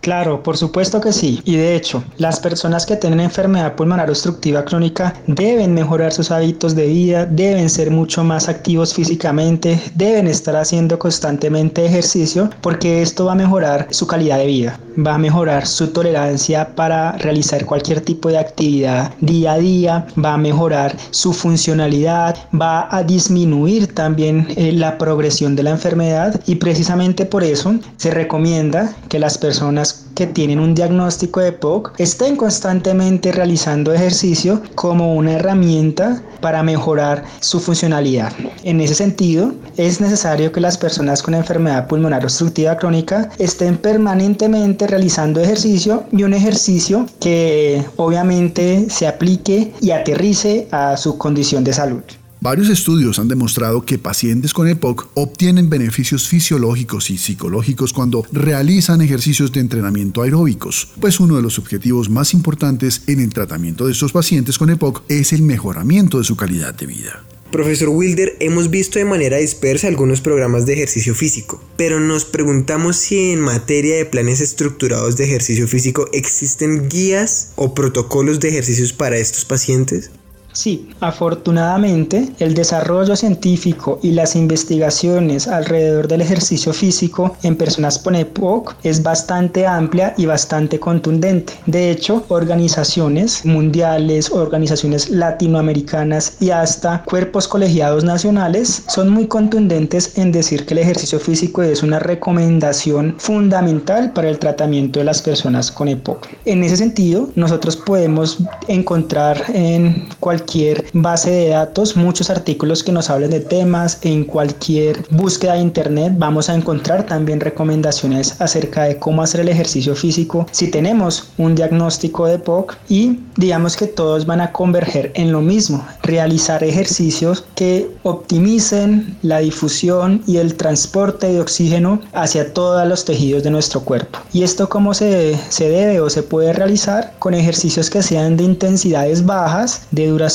Claro, 0.00 0.42
por 0.42 0.56
supuesto 0.56 1.00
que 1.00 1.12
sí. 1.12 1.40
Y 1.44 1.56
de 1.56 1.74
hecho, 1.74 2.04
las 2.18 2.38
personas 2.38 2.86
que 2.86 2.96
tienen 2.96 3.20
enfermedad 3.20 3.74
pulmonar 3.74 4.08
obstructiva 4.08 4.64
crónica 4.64 5.14
deben 5.26 5.74
mejorar 5.74 6.12
sus 6.12 6.30
hábitos 6.30 6.74
de 6.74 6.86
vida, 6.86 7.26
deben 7.26 7.68
ser 7.68 7.90
mucho 7.90 8.22
más 8.22 8.48
activos 8.48 8.94
físicamente, 8.94 9.80
deben 9.94 10.28
estar 10.28 10.56
haciendo 10.56 10.98
constantemente 10.98 11.84
ejercicio 11.84 12.48
porque 12.60 13.02
esto 13.02 13.26
va 13.26 13.32
a 13.32 13.36
mejorar 13.36 13.88
su 13.90 14.06
calidad 14.06 14.38
de 14.38 14.46
vida, 14.46 14.80
va 15.04 15.14
a 15.14 15.18
mejorar 15.18 15.66
su 15.66 15.88
tolerancia 15.88 16.74
para 16.76 17.12
realizar 17.12 17.66
cualquier 17.66 18.00
tipo 18.00 18.28
de 18.28 18.38
actividad 18.38 19.12
día 19.20 19.54
a 19.54 19.58
día, 19.58 20.06
va 20.22 20.34
a 20.34 20.38
mejorar 20.38 20.96
su 21.10 21.32
funcionalidad, 21.32 22.36
va 22.58 22.88
a 22.94 23.02
disminuir 23.02 23.92
también 23.94 24.46
eh, 24.56 24.72
la 24.72 24.96
progresión 24.96 25.56
de 25.56 25.64
la 25.64 25.70
enfermedad 25.70 26.40
y 26.46 26.54
precisamente 26.56 27.26
por 27.26 27.42
eso 27.42 27.74
se 27.96 28.10
recomienda 28.10 28.94
que 29.08 29.18
las 29.18 29.38
personas 29.38 29.87
que 30.14 30.26
tienen 30.26 30.58
un 30.58 30.74
diagnóstico 30.74 31.38
de 31.40 31.52
POC 31.52 31.94
estén 31.98 32.34
constantemente 32.36 33.30
realizando 33.30 33.92
ejercicio 33.92 34.60
como 34.74 35.14
una 35.14 35.34
herramienta 35.34 36.22
para 36.40 36.62
mejorar 36.62 37.24
su 37.40 37.60
funcionalidad. 37.60 38.32
En 38.64 38.80
ese 38.80 38.94
sentido, 38.94 39.52
es 39.76 40.00
necesario 40.00 40.50
que 40.50 40.60
las 40.60 40.76
personas 40.76 41.22
con 41.22 41.34
enfermedad 41.34 41.86
pulmonar 41.86 42.24
obstructiva 42.24 42.76
crónica 42.76 43.30
estén 43.38 43.78
permanentemente 43.78 44.88
realizando 44.88 45.40
ejercicio 45.40 46.04
y 46.10 46.24
un 46.24 46.34
ejercicio 46.34 47.06
que 47.20 47.84
obviamente 47.96 48.90
se 48.90 49.06
aplique 49.06 49.72
y 49.80 49.92
aterrice 49.92 50.66
a 50.72 50.96
su 50.96 51.16
condición 51.16 51.62
de 51.62 51.72
salud. 51.72 52.02
Varios 52.40 52.68
estudios 52.68 53.18
han 53.18 53.26
demostrado 53.26 53.84
que 53.84 53.98
pacientes 53.98 54.52
con 54.52 54.68
EPOC 54.68 55.08
obtienen 55.14 55.68
beneficios 55.68 56.28
fisiológicos 56.28 57.10
y 57.10 57.18
psicológicos 57.18 57.92
cuando 57.92 58.24
realizan 58.30 59.00
ejercicios 59.00 59.50
de 59.50 59.58
entrenamiento 59.58 60.22
aeróbicos, 60.22 60.88
pues 61.00 61.18
uno 61.18 61.34
de 61.34 61.42
los 61.42 61.58
objetivos 61.58 62.08
más 62.08 62.34
importantes 62.34 63.02
en 63.08 63.18
el 63.18 63.34
tratamiento 63.34 63.86
de 63.86 63.92
estos 63.92 64.12
pacientes 64.12 64.56
con 64.56 64.70
EPOC 64.70 65.02
es 65.08 65.32
el 65.32 65.42
mejoramiento 65.42 66.18
de 66.18 66.24
su 66.24 66.36
calidad 66.36 66.74
de 66.74 66.86
vida. 66.86 67.24
Profesor 67.50 67.88
Wilder, 67.88 68.36
hemos 68.38 68.70
visto 68.70 69.00
de 69.00 69.04
manera 69.04 69.38
dispersa 69.38 69.88
algunos 69.88 70.20
programas 70.20 70.64
de 70.64 70.74
ejercicio 70.74 71.16
físico, 71.16 71.60
pero 71.76 71.98
nos 71.98 72.24
preguntamos 72.24 72.96
si 72.96 73.32
en 73.32 73.40
materia 73.40 73.96
de 73.96 74.04
planes 74.04 74.40
estructurados 74.40 75.16
de 75.16 75.24
ejercicio 75.24 75.66
físico 75.66 76.08
existen 76.12 76.88
guías 76.88 77.52
o 77.56 77.74
protocolos 77.74 78.38
de 78.38 78.50
ejercicios 78.50 78.92
para 78.92 79.16
estos 79.16 79.44
pacientes. 79.44 80.10
Sí, 80.52 80.88
afortunadamente 81.00 82.32
el 82.38 82.54
desarrollo 82.54 83.14
científico 83.14 84.00
y 84.02 84.12
las 84.12 84.34
investigaciones 84.34 85.46
alrededor 85.46 86.08
del 86.08 86.22
ejercicio 86.22 86.72
físico 86.72 87.36
en 87.42 87.54
personas 87.54 87.98
con 87.98 88.16
EPOC 88.16 88.74
es 88.82 89.02
bastante 89.02 89.66
amplia 89.66 90.14
y 90.16 90.26
bastante 90.26 90.80
contundente. 90.80 91.52
De 91.66 91.90
hecho, 91.90 92.24
organizaciones 92.28 93.44
mundiales, 93.44 94.32
organizaciones 94.32 95.10
latinoamericanas 95.10 96.38
y 96.40 96.50
hasta 96.50 97.04
cuerpos 97.04 97.46
colegiados 97.46 98.02
nacionales 98.02 98.82
son 98.88 99.10
muy 99.10 99.26
contundentes 99.26 100.18
en 100.18 100.32
decir 100.32 100.66
que 100.66 100.74
el 100.74 100.78
ejercicio 100.78 101.20
físico 101.20 101.62
es 101.62 101.82
una 101.82 101.98
recomendación 101.98 103.14
fundamental 103.18 104.12
para 104.12 104.28
el 104.30 104.38
tratamiento 104.38 104.98
de 104.98 105.04
las 105.04 105.22
personas 105.22 105.70
con 105.70 105.88
EPOC. 105.88 106.26
En 106.46 106.64
ese 106.64 106.78
sentido, 106.78 107.28
nosotros 107.36 107.76
podemos 107.76 108.38
encontrar 108.66 109.44
en 109.54 110.08
cualquier 110.18 110.37
cualquier 110.38 110.84
base 110.92 111.30
de 111.30 111.48
datos, 111.48 111.96
muchos 111.96 112.30
artículos 112.30 112.84
que 112.84 112.92
nos 112.92 113.10
hablen 113.10 113.30
de 113.30 113.40
temas, 113.40 113.98
en 114.02 114.22
cualquier 114.22 115.04
búsqueda 115.10 115.54
de 115.54 115.60
internet 115.60 116.12
vamos 116.16 116.48
a 116.48 116.54
encontrar 116.54 117.06
también 117.06 117.40
recomendaciones 117.40 118.40
acerca 118.40 118.84
de 118.84 118.98
cómo 118.98 119.22
hacer 119.22 119.40
el 119.40 119.48
ejercicio 119.48 119.96
físico 119.96 120.46
si 120.52 120.70
tenemos 120.70 121.30
un 121.38 121.56
diagnóstico 121.56 122.26
de 122.26 122.38
POC 122.38 122.76
y 122.88 123.18
digamos 123.36 123.76
que 123.76 123.88
todos 123.88 124.26
van 124.26 124.40
a 124.40 124.52
converger 124.52 125.10
en 125.16 125.32
lo 125.32 125.40
mismo, 125.40 125.84
realizar 126.02 126.62
ejercicios 126.62 127.44
que 127.56 127.90
optimicen 128.04 129.18
la 129.22 129.38
difusión 129.38 130.22
y 130.24 130.36
el 130.36 130.54
transporte 130.54 131.32
de 131.32 131.40
oxígeno 131.40 132.00
hacia 132.12 132.54
todos 132.54 132.86
los 132.86 133.04
tejidos 133.04 133.42
de 133.42 133.50
nuestro 133.50 133.80
cuerpo. 133.80 134.20
¿Y 134.32 134.44
esto 134.44 134.68
cómo 134.68 134.94
se, 134.94 135.36
se 135.48 135.68
debe 135.68 136.00
o 136.00 136.08
se 136.08 136.22
puede 136.22 136.52
realizar? 136.52 137.14
Con 137.18 137.34
ejercicios 137.34 137.90
que 137.90 138.02
sean 138.02 138.36
de 138.36 138.44
intensidades 138.44 139.26
bajas, 139.26 139.82
de 139.90 140.06
duración 140.06 140.27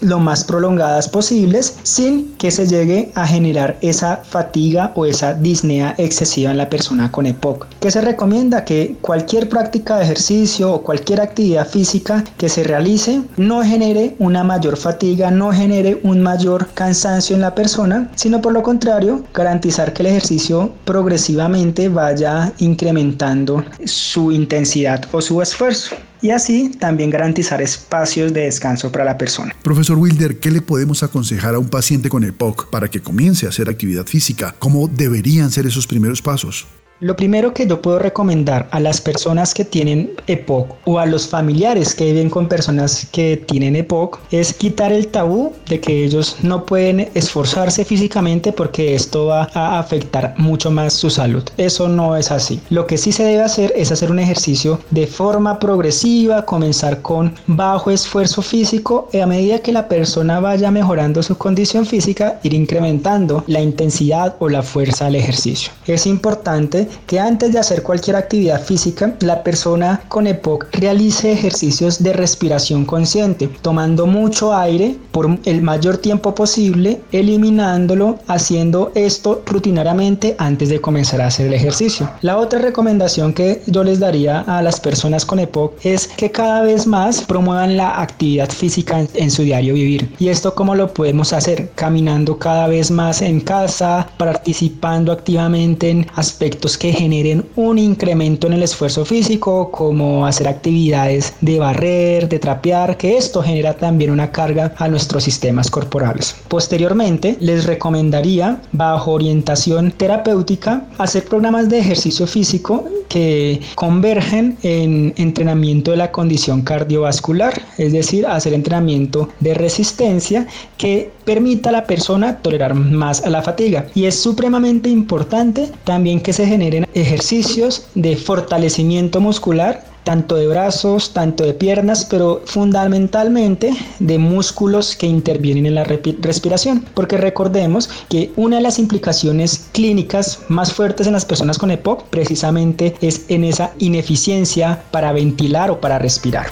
lo 0.00 0.18
más 0.18 0.44
prolongadas 0.44 1.08
posibles 1.08 1.76
sin 1.82 2.34
que 2.38 2.50
se 2.50 2.66
llegue 2.66 3.10
a 3.14 3.26
generar 3.26 3.76
esa 3.80 4.16
fatiga 4.16 4.92
o 4.94 5.04
esa 5.06 5.34
disnea 5.34 5.94
excesiva 5.98 6.50
en 6.50 6.56
la 6.56 6.70
persona 6.70 7.10
con 7.12 7.26
EPOC. 7.26 7.66
Que 7.80 7.90
se 7.90 8.00
recomienda 8.00 8.64
que 8.64 8.96
cualquier 9.00 9.48
práctica 9.48 9.96
de 9.96 10.04
ejercicio 10.04 10.72
o 10.72 10.82
cualquier 10.82 11.20
actividad 11.20 11.68
física 11.68 12.24
que 12.38 12.48
se 12.48 12.64
realice 12.64 13.22
no 13.36 13.62
genere 13.62 14.14
una 14.18 14.42
mayor 14.42 14.76
fatiga, 14.76 15.30
no 15.30 15.52
genere 15.52 16.00
un 16.02 16.22
mayor 16.22 16.68
cansancio 16.74 17.36
en 17.36 17.42
la 17.42 17.54
persona, 17.54 18.10
sino 18.14 18.40
por 18.40 18.52
lo 18.52 18.62
contrario, 18.62 19.22
garantizar 19.34 19.92
que 19.92 20.02
el 20.02 20.08
ejercicio 20.08 20.72
progresivamente 20.84 21.88
vaya 21.88 22.52
incrementando 22.58 23.64
su 23.84 24.32
intensidad 24.32 25.04
o 25.12 25.20
su 25.20 25.42
esfuerzo 25.42 25.94
y 26.22 26.30
así 26.30 26.70
también 26.78 27.10
garantizar 27.10 27.60
espacios 27.62 28.32
de 28.32 28.42
descanso 28.42 28.90
para 28.90 29.04
la 29.04 29.18
persona. 29.18 29.54
Profesor 29.62 29.98
Wilder, 29.98 30.38
¿qué 30.38 30.50
le 30.50 30.62
podemos 30.62 31.02
aconsejar 31.02 31.54
a 31.54 31.58
un 31.58 31.68
paciente 31.68 32.08
con 32.08 32.24
EPOC 32.24 32.70
para 32.70 32.88
que 32.88 33.00
comience 33.00 33.46
a 33.46 33.50
hacer 33.50 33.68
actividad 33.68 34.06
física? 34.06 34.54
¿Cómo 34.58 34.88
deberían 34.88 35.50
ser 35.50 35.66
esos 35.66 35.86
primeros 35.86 36.22
pasos? 36.22 36.66
Lo 37.00 37.14
primero 37.14 37.52
que 37.52 37.66
yo 37.66 37.82
puedo 37.82 37.98
recomendar 37.98 38.68
a 38.70 38.80
las 38.80 39.02
personas 39.02 39.52
que 39.52 39.66
tienen 39.66 40.12
EPOC 40.28 40.76
o 40.86 40.98
a 40.98 41.04
los 41.04 41.28
familiares 41.28 41.94
que 41.94 42.06
viven 42.06 42.30
con 42.30 42.48
personas 42.48 43.06
que 43.12 43.36
tienen 43.36 43.76
EPOC 43.76 44.18
es 44.30 44.54
quitar 44.54 44.92
el 44.92 45.08
tabú 45.08 45.52
de 45.68 45.78
que 45.78 46.04
ellos 46.04 46.36
no 46.42 46.64
pueden 46.64 47.10
esforzarse 47.12 47.84
físicamente 47.84 48.50
porque 48.50 48.94
esto 48.94 49.26
va 49.26 49.50
a 49.52 49.78
afectar 49.78 50.36
mucho 50.38 50.70
más 50.70 50.94
su 50.94 51.10
salud. 51.10 51.42
Eso 51.58 51.86
no 51.86 52.16
es 52.16 52.30
así. 52.30 52.62
Lo 52.70 52.86
que 52.86 52.96
sí 52.96 53.12
se 53.12 53.24
debe 53.24 53.42
hacer 53.42 53.74
es 53.76 53.92
hacer 53.92 54.10
un 54.10 54.18
ejercicio 54.18 54.80
de 54.90 55.06
forma 55.06 55.58
progresiva, 55.58 56.46
comenzar 56.46 57.02
con 57.02 57.34
bajo 57.46 57.90
esfuerzo 57.90 58.40
físico 58.40 59.10
y 59.12 59.18
a 59.18 59.26
medida 59.26 59.58
que 59.58 59.72
la 59.72 59.86
persona 59.86 60.40
vaya 60.40 60.70
mejorando 60.70 61.22
su 61.22 61.36
condición 61.36 61.84
física, 61.84 62.40
ir 62.42 62.54
incrementando 62.54 63.44
la 63.48 63.60
intensidad 63.60 64.36
o 64.38 64.48
la 64.48 64.62
fuerza 64.62 65.04
del 65.04 65.16
ejercicio. 65.16 65.70
Es 65.86 66.06
importante 66.06 66.85
que 67.06 67.20
antes 67.20 67.52
de 67.52 67.58
hacer 67.58 67.82
cualquier 67.82 68.16
actividad 68.16 68.62
física, 68.62 69.14
la 69.20 69.42
persona 69.42 70.00
con 70.08 70.26
EPOC 70.26 70.66
realice 70.72 71.32
ejercicios 71.32 72.02
de 72.02 72.12
respiración 72.12 72.84
consciente, 72.84 73.48
tomando 73.62 74.06
mucho 74.06 74.54
aire 74.54 74.96
por 75.12 75.38
el 75.44 75.62
mayor 75.62 75.98
tiempo 75.98 76.34
posible, 76.34 77.00
eliminándolo, 77.12 78.18
haciendo 78.26 78.92
esto 78.94 79.42
rutinariamente 79.46 80.34
antes 80.38 80.68
de 80.68 80.80
comenzar 80.80 81.20
a 81.20 81.26
hacer 81.26 81.46
el 81.46 81.54
ejercicio. 81.54 82.10
La 82.22 82.38
otra 82.38 82.58
recomendación 82.58 83.32
que 83.32 83.62
yo 83.66 83.84
les 83.84 84.00
daría 84.00 84.40
a 84.40 84.62
las 84.62 84.80
personas 84.80 85.24
con 85.24 85.38
EPOC 85.38 85.84
es 85.84 86.08
que 86.16 86.30
cada 86.30 86.62
vez 86.62 86.86
más 86.86 87.22
promuevan 87.22 87.76
la 87.76 88.00
actividad 88.00 88.48
física 88.50 89.06
en, 89.14 89.30
su 89.30 89.42
diario 89.42 89.74
vivir. 89.74 90.14
¿Y 90.18 90.28
esto 90.28 90.54
cómo 90.54 90.74
lo 90.74 90.92
podemos 90.92 91.32
hacer? 91.32 91.70
Caminando 91.74 92.38
cada 92.38 92.68
vez 92.68 92.90
más 92.90 93.22
en 93.22 93.40
casa, 93.40 94.08
participando 94.16 95.12
activamente 95.12 95.90
en 95.90 96.06
aspectos 96.14 96.75
que 96.76 96.92
generen 96.92 97.44
un 97.56 97.78
incremento 97.78 98.46
en 98.46 98.54
el 98.54 98.62
esfuerzo 98.62 99.04
físico, 99.04 99.70
como 99.70 100.26
hacer 100.26 100.48
actividades 100.48 101.34
de 101.40 101.58
barrer, 101.58 102.28
de 102.28 102.38
trapear, 102.38 102.96
que 102.96 103.16
esto 103.16 103.42
genera 103.42 103.74
también 103.74 104.10
una 104.10 104.30
carga 104.30 104.74
a 104.78 104.88
nuestros 104.88 105.24
sistemas 105.24 105.70
corporales. 105.70 106.36
Posteriormente, 106.48 107.36
les 107.40 107.66
recomendaría, 107.66 108.60
bajo 108.72 109.12
orientación 109.12 109.92
terapéutica, 109.92 110.86
hacer 110.98 111.24
programas 111.24 111.68
de 111.68 111.78
ejercicio 111.78 112.26
físico 112.26 112.84
que 113.08 113.60
convergen 113.74 114.56
en 114.62 115.14
entrenamiento 115.16 115.92
de 115.92 115.96
la 115.96 116.12
condición 116.12 116.62
cardiovascular, 116.62 117.62
es 117.78 117.92
decir, 117.92 118.26
hacer 118.26 118.52
entrenamiento 118.52 119.28
de 119.40 119.54
resistencia 119.54 120.46
que 120.76 121.12
permita 121.24 121.70
a 121.70 121.72
la 121.72 121.84
persona 121.84 122.38
tolerar 122.38 122.74
más 122.74 123.24
a 123.24 123.30
la 123.30 123.42
fatiga. 123.42 123.86
Y 123.94 124.04
es 124.06 124.18
supremamente 124.18 124.88
importante 124.88 125.70
también 125.84 126.20
que 126.20 126.32
se 126.32 126.46
generen 126.66 126.88
ejercicios 126.94 127.86
de 127.94 128.16
fortalecimiento 128.16 129.20
muscular 129.20 129.84
tanto 130.02 130.36
de 130.36 130.46
brazos, 130.46 131.12
tanto 131.12 131.42
de 131.42 131.52
piernas, 131.52 132.06
pero 132.08 132.40
fundamentalmente 132.44 133.72
de 133.98 134.18
músculos 134.18 134.94
que 134.94 135.08
intervienen 135.08 135.66
en 135.66 135.74
la 135.74 135.82
respiración. 135.82 136.84
Porque 136.94 137.16
recordemos 137.16 137.90
que 138.08 138.30
una 138.36 138.56
de 138.56 138.62
las 138.62 138.78
implicaciones 138.78 139.66
clínicas 139.72 140.38
más 140.46 140.72
fuertes 140.72 141.08
en 141.08 141.12
las 141.12 141.24
personas 141.24 141.58
con 141.58 141.72
EPOC 141.72 142.04
precisamente 142.04 142.94
es 143.00 143.24
en 143.28 143.42
esa 143.42 143.72
ineficiencia 143.80 144.80
para 144.92 145.10
ventilar 145.10 145.72
o 145.72 145.80
para 145.80 145.98
respirar. 145.98 146.46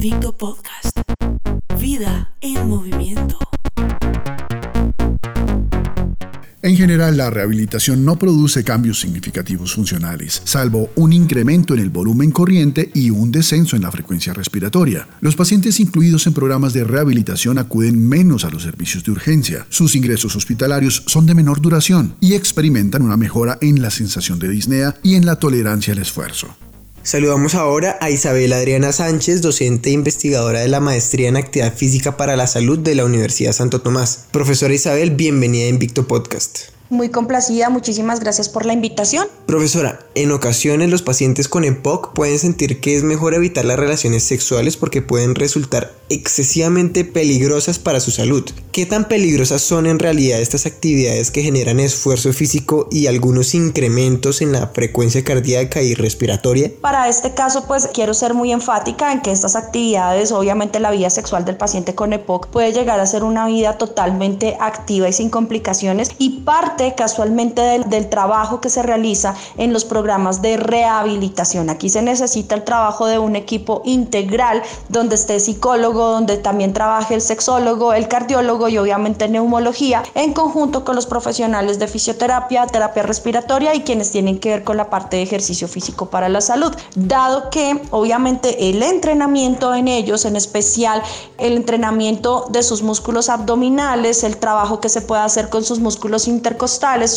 Invicto 0.00 0.30
Podcast. 0.30 0.96
Vida 1.80 2.32
en 2.40 2.68
movimiento. 2.68 3.36
En 6.62 6.76
general, 6.76 7.16
la 7.16 7.30
rehabilitación 7.30 8.04
no 8.04 8.16
produce 8.16 8.62
cambios 8.62 9.00
significativos 9.00 9.74
funcionales, 9.74 10.40
salvo 10.44 10.90
un 10.94 11.12
incremento 11.12 11.74
en 11.74 11.80
el 11.80 11.90
volumen 11.90 12.30
corriente 12.30 12.92
y 12.94 13.10
un 13.10 13.32
descenso 13.32 13.74
en 13.74 13.82
la 13.82 13.90
frecuencia 13.90 14.32
respiratoria. 14.32 15.08
Los 15.20 15.34
pacientes 15.34 15.80
incluidos 15.80 16.28
en 16.28 16.32
programas 16.32 16.74
de 16.74 16.84
rehabilitación 16.84 17.58
acuden 17.58 18.08
menos 18.08 18.44
a 18.44 18.50
los 18.50 18.62
servicios 18.62 19.02
de 19.02 19.10
urgencia, 19.10 19.66
sus 19.68 19.96
ingresos 19.96 20.36
hospitalarios 20.36 21.02
son 21.08 21.26
de 21.26 21.34
menor 21.34 21.60
duración 21.60 22.14
y 22.20 22.34
experimentan 22.34 23.02
una 23.02 23.16
mejora 23.16 23.58
en 23.60 23.82
la 23.82 23.90
sensación 23.90 24.38
de 24.38 24.48
disnea 24.48 24.94
y 25.02 25.16
en 25.16 25.26
la 25.26 25.40
tolerancia 25.40 25.92
al 25.92 25.98
esfuerzo. 25.98 26.56
Saludamos 27.08 27.54
ahora 27.54 27.96
a 28.02 28.10
Isabel 28.10 28.52
Adriana 28.52 28.92
Sánchez, 28.92 29.40
docente 29.40 29.88
e 29.88 29.94
investigadora 29.94 30.60
de 30.60 30.68
la 30.68 30.78
Maestría 30.78 31.30
en 31.30 31.38
Actividad 31.38 31.74
Física 31.74 32.18
para 32.18 32.36
la 32.36 32.46
Salud 32.46 32.78
de 32.78 32.94
la 32.94 33.06
Universidad 33.06 33.54
Santo 33.54 33.80
Tomás. 33.80 34.26
Profesora 34.30 34.74
Isabel, 34.74 35.12
bienvenida 35.12 35.64
a 35.64 35.68
Invicto 35.68 36.06
Podcast. 36.06 36.77
Muy 36.90 37.10
complacida, 37.10 37.68
muchísimas 37.68 38.20
gracias 38.20 38.48
por 38.48 38.64
la 38.64 38.72
invitación. 38.72 39.26
Profesora, 39.46 40.00
en 40.14 40.32
ocasiones 40.32 40.90
los 40.90 41.02
pacientes 41.02 41.46
con 41.46 41.64
EPOC 41.64 42.14
pueden 42.14 42.38
sentir 42.38 42.80
que 42.80 42.96
es 42.96 43.02
mejor 43.02 43.34
evitar 43.34 43.66
las 43.66 43.78
relaciones 43.78 44.24
sexuales 44.24 44.76
porque 44.78 45.02
pueden 45.02 45.34
resultar 45.34 45.92
excesivamente 46.08 47.04
peligrosas 47.04 47.78
para 47.78 48.00
su 48.00 48.10
salud. 48.10 48.44
¿Qué 48.72 48.86
tan 48.86 49.06
peligrosas 49.06 49.60
son 49.60 49.86
en 49.86 49.98
realidad 49.98 50.40
estas 50.40 50.64
actividades 50.64 51.30
que 51.30 51.42
generan 51.42 51.80
esfuerzo 51.80 52.32
físico 52.32 52.88
y 52.90 53.06
algunos 53.06 53.54
incrementos 53.54 54.40
en 54.40 54.52
la 54.52 54.68
frecuencia 54.68 55.22
cardíaca 55.24 55.82
y 55.82 55.94
respiratoria? 55.94 56.70
Para 56.80 57.08
este 57.08 57.34
caso, 57.34 57.64
pues 57.66 57.88
quiero 57.92 58.14
ser 58.14 58.34
muy 58.34 58.52
enfática 58.52 59.12
en 59.12 59.20
que 59.20 59.32
estas 59.32 59.56
actividades, 59.56 60.32
obviamente 60.32 60.80
la 60.80 60.90
vida 60.90 61.10
sexual 61.10 61.44
del 61.44 61.56
paciente 61.56 61.94
con 61.94 62.12
EPOC 62.12 62.46
puede 62.48 62.72
llegar 62.72 63.00
a 63.00 63.06
ser 63.06 63.24
una 63.24 63.46
vida 63.46 63.76
totalmente 63.76 64.56
activa 64.60 65.08
y 65.08 65.12
sin 65.12 65.28
complicaciones 65.28 66.12
y 66.18 66.40
parte 66.40 66.77
casualmente 66.96 67.60
del, 67.62 68.08
trabajo 68.08 68.60
que 68.60 68.70
se 68.70 68.82
realiza 68.82 69.34
en 69.56 69.72
los 69.72 69.84
programas 69.84 70.40
de 70.40 70.56
rehabilitación. 70.56 71.68
Aquí 71.68 71.88
se 71.88 72.00
necesita 72.00 72.54
el 72.54 72.64
trabajo 72.64 73.06
de 73.06 73.18
un 73.18 73.36
equipo 73.36 73.82
integral 73.84 74.62
donde 74.88 75.16
esté 75.16 75.40
psicólogo, 75.40 76.10
donde 76.12 76.36
también 76.36 76.72
trabaje 76.72 77.14
el 77.14 77.20
sexólogo, 77.20 77.92
el 77.92 78.08
cardiólogo 78.08 78.68
y 78.68 78.78
obviamente 78.78 79.28
neumología 79.28 80.02
en 80.14 80.32
conjunto 80.32 80.84
con 80.84 80.94
los 80.94 81.06
profesionales 81.06 81.78
de 81.78 81.88
fisioterapia, 81.88 82.66
terapia 82.66 83.02
respiratoria 83.02 83.74
y 83.74 83.80
quienes 83.80 84.10
tienen 84.10 84.38
que 84.38 84.50
ver 84.50 84.64
con 84.64 84.76
la 84.76 84.90
parte 84.90 85.16
de 85.16 85.22
ejercicio 85.22 85.68
físico 85.68 86.06
para 86.06 86.28
la 86.28 86.40
salud. 86.40 86.72
Dado 86.94 87.50
que 87.50 87.82
obviamente 87.90 88.70
el 88.70 88.82
entrenamiento 88.82 89.74
en 89.74 89.88
ellos, 89.88 90.24
en 90.24 90.36
especial 90.36 91.02
el 91.38 91.56
entrenamiento 91.56 92.46
de 92.50 92.62
sus 92.62 92.82
músculos 92.82 93.28
abdominales, 93.28 94.24
el 94.24 94.36
trabajo 94.36 94.80
que 94.80 94.88
se 94.88 95.00
puede 95.00 95.22
hacer 95.22 95.48
con 95.48 95.64
sus 95.64 95.80
músculos 95.80 96.28
intercostales, 96.28 96.67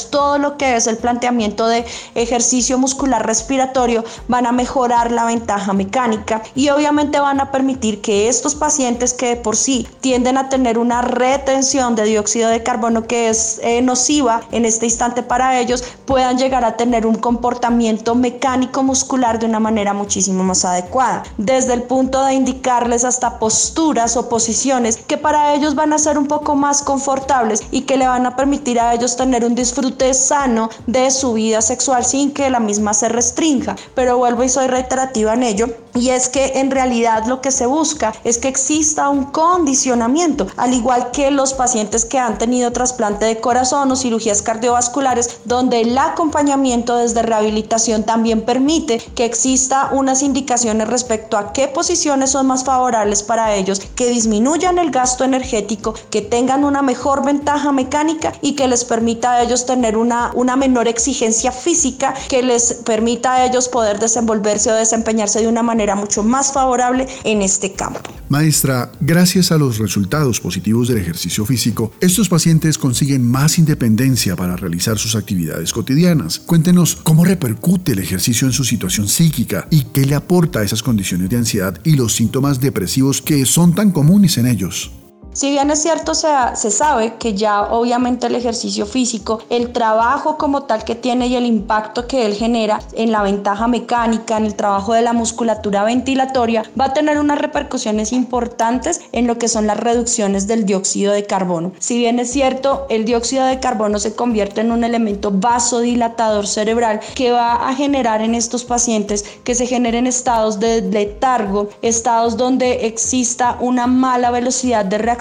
todo 0.10 0.38
lo 0.38 0.58
que 0.58 0.76
es 0.76 0.88
el 0.88 0.98
planteamiento 0.98 1.68
de 1.68 1.86
ejercicio 2.16 2.78
muscular 2.78 3.26
respiratorio, 3.26 4.04
van 4.28 4.46
a 4.46 4.52
mejorar 4.52 5.12
la 5.12 5.26
ventaja 5.26 5.74
mecánica 5.74 6.42
y 6.56 6.70
obviamente 6.70 7.20
van 7.20 7.42
a 7.42 7.52
permitir 7.52 8.02
que 8.02 8.30
estos 8.30 8.56
pacientes 8.56 9.14
que 9.14 9.28
de 9.28 9.36
por 9.36 9.56
sí 9.56 9.88
tienden 10.00 10.38
a 10.38 10.50
tener 10.50 10.78
una 10.78 11.02
retención 11.02 11.96
de 11.96 12.06
dióxido 12.06 12.50
de 12.50 12.64
carbono 12.64 13.08
que 13.08 13.30
es 13.30 13.60
eh, 13.64 13.82
nociva 13.82 14.42
en 14.52 14.66
este 14.66 14.86
instante 14.86 15.24
para 15.24 15.60
ellos, 15.60 15.84
puedan 16.06 16.38
llegar 16.38 16.64
a 16.64 16.78
tener 16.78 17.06
un 17.06 17.16
comportamiento 17.16 18.16
mecánico 18.16 18.84
muscular 18.84 19.40
de 19.40 19.46
una 19.46 19.60
manera 19.60 19.94
muchísimo 19.94 20.44
más 20.44 20.66
adecuada. 20.66 21.24
Desde 21.38 21.74
el 21.74 21.84
punto 21.84 22.24
de 22.24 22.34
indicarles 22.34 23.04
hasta 23.04 23.40
posturas 23.40 24.16
o 24.18 24.30
posiciones 24.30 24.98
que 24.98 25.18
para 25.18 25.54
ellos 25.54 25.76
van 25.76 25.94
a 25.94 25.98
ser 25.98 26.18
un 26.18 26.28
poco 26.28 26.56
más 26.56 26.82
confortables 26.82 27.64
y 27.72 27.82
que 27.82 27.98
le 27.98 28.08
van 28.08 28.26
a 28.26 28.36
permitir 28.36 28.80
a 28.80 28.94
ellos 28.94 29.16
tener 29.16 29.41
un 29.46 29.56
disfrute 29.56 30.14
sano 30.14 30.70
de 30.88 31.12
su 31.12 31.34
vida 31.34 31.62
sexual 31.62 32.06
sin 32.06 32.32
que 32.32 32.50
la 32.50 32.60
misma 32.60 32.94
se 32.94 33.10
restrinja. 33.10 33.76
Pero 33.96 34.18
vuelvo 34.18 34.44
y 34.44 34.50
soy 34.50 34.68
reiterativa 34.68 35.34
en 35.34 35.44
ello, 35.44 35.68
y 35.96 36.10
es 36.10 36.30
que 36.30 36.60
en 36.60 36.72
realidad 36.72 37.26
lo 37.26 37.42
que 37.42 37.52
se 37.52 37.66
busca 37.66 38.14
es 38.24 38.38
que 38.38 38.48
exista 38.48 39.10
un 39.10 39.26
condicionamiento, 39.26 40.48
al 40.58 40.74
igual 40.74 41.12
que 41.12 41.32
los 41.32 41.54
pacientes 41.54 42.06
que 42.06 42.20
han 42.20 42.38
tenido 42.38 42.72
trasplante 42.72 43.26
de 43.26 43.40
corazón 43.40 43.92
o 43.92 43.96
cirugías 43.96 44.42
cardiovasculares, 44.42 45.40
donde 45.46 45.82
el 45.82 45.98
acompañamiento 45.98 46.98
desde 46.98 47.22
rehabilitación 47.22 48.04
también 48.04 48.42
permite 48.42 49.00
que 49.16 49.26
exista 49.26 49.90
unas 49.92 50.24
indicaciones 50.24 50.88
respecto 50.88 51.38
a 51.38 51.54
qué 51.54 51.68
posiciones 51.68 52.32
son 52.32 52.48
más 52.48 52.64
favorables 52.64 53.24
para 53.24 53.56
ellos, 53.56 53.80
que 53.96 54.10
disminuyan 54.10 54.78
el 54.78 54.92
gasto 54.92 55.24
energético, 55.24 55.94
que 56.10 56.22
tengan 56.22 56.64
una 56.64 56.82
mejor 56.82 57.26
ventaja 57.26 57.72
mecánica 57.72 58.34
y 58.42 58.54
que 58.54 58.68
les 58.68 58.86
permita 58.86 59.34
a 59.34 59.44
ellos 59.44 59.66
tener 59.66 59.98
una, 59.98 60.32
una 60.36 60.56
menor 60.56 60.88
exigencia 60.88 61.52
física 61.52 62.14
que 62.30 62.44
les 62.44 62.74
permita 62.74 63.34
a 63.34 63.46
ellos 63.46 63.70
poder 63.70 64.00
desenvolverse 64.00 64.72
o 64.72 64.76
desempeñarse 64.76 65.42
de 65.42 65.48
una 65.48 65.64
manera 65.82 65.96
mucho 65.96 66.22
más 66.22 66.54
favorable 66.54 67.08
en 67.24 67.42
este 67.42 67.74
campo. 67.74 68.02
Maestra, 68.30 68.92
gracias 69.00 69.52
a 69.52 69.58
los 69.58 69.80
resultados 69.80 70.40
positivos 70.40 70.88
del 70.88 71.00
ejercicio 71.00 71.44
físico, 71.44 71.92
estos 72.00 72.30
pacientes 72.30 72.78
consiguen 72.78 73.30
más 73.30 73.58
independencia 73.58 74.36
para 74.36 74.56
realizar 74.56 75.00
sus 75.00 75.16
actividades 75.16 75.74
cotidianas. 75.74 76.40
Cuéntenos 76.40 76.96
cómo 76.96 77.26
repercute 77.26 77.94
el 77.94 78.00
ejercicio 78.00 78.48
en 78.48 78.54
su 78.54 78.64
situación 78.64 79.08
psíquica 79.08 79.68
y 79.72 79.86
qué 79.86 80.06
le 80.06 80.14
aporta 80.14 80.60
a 80.60 80.64
esas 80.64 80.84
condiciones 80.84 81.30
de 81.30 81.38
ansiedad 81.38 81.76
y 81.84 81.96
los 81.96 82.14
síntomas 82.14 82.62
depresivos 82.62 83.22
que 83.22 83.46
son 83.48 83.74
tan 83.74 83.92
comunes 83.92 84.38
en 84.38 84.46
ellos. 84.46 84.92
Si 85.34 85.50
bien 85.50 85.72
es 85.72 85.82
cierto, 85.82 86.14
se, 86.14 86.28
se, 86.56 86.72
sabe 86.72 87.14
que 87.16 87.34
ya 87.36 87.62
obviamente 87.62 88.28
el 88.28 88.36
ejercicio 88.36 88.86
físico, 88.86 89.40
el 89.50 89.72
trabajo 89.72 90.38
como 90.38 90.64
tal 90.64 90.84
que 90.84 90.94
tiene 90.94 91.28
y 91.28 91.38
el 91.38 91.46
impacto 91.46 92.06
que 92.06 92.26
él 92.26 92.34
genera 92.34 92.82
en 92.92 93.14
la 93.14 93.24
ventaja 93.24 93.66
mecánica, 93.70 94.36
en 94.36 94.46
el 94.46 94.56
trabajo 94.56 94.94
de 94.94 95.02
la 95.02 95.14
musculatura 95.14 95.86
ventilatoria, 95.86 96.64
va 96.78 96.86
a 96.86 96.94
tener 96.94 97.18
unas 97.18 97.40
repercusiones 97.40 98.12
importantes 98.12 99.00
en 99.14 99.26
lo 99.26 99.38
que 99.38 99.48
son 99.48 99.68
las 99.68 99.80
reducciones 99.80 100.48
del 100.48 100.66
dióxido 100.66 101.14
de 101.14 101.26
carbono. 101.26 101.72
Si 101.80 101.98
bien 101.98 102.20
es 102.20 102.30
cierto, 102.30 102.86
el 102.90 103.06
dióxido 103.06 103.46
de 103.46 103.62
carbono 103.62 104.00
se 104.00 104.14
convierte 104.14 104.60
en 104.60 104.74
un 104.74 104.84
elemento 104.84 105.32
vasodilatador 105.32 106.46
cerebral 106.46 107.00
que 107.16 107.32
va 107.32 107.70
a 107.70 107.74
generar 107.74 108.22
en 108.22 108.36
estos 108.36 108.66
pacientes 108.66 109.24
que 109.46 109.56
se 109.56 109.66
generen 109.66 110.08
estados 110.08 110.60
de 110.60 110.82
letargo, 110.82 111.70
estados 111.82 112.36
donde 112.36 112.86
exista 112.86 113.56
una 113.62 113.88
mala 113.88 114.30
velocidad 114.30 114.84
de 114.84 114.98
reacción 114.98 115.21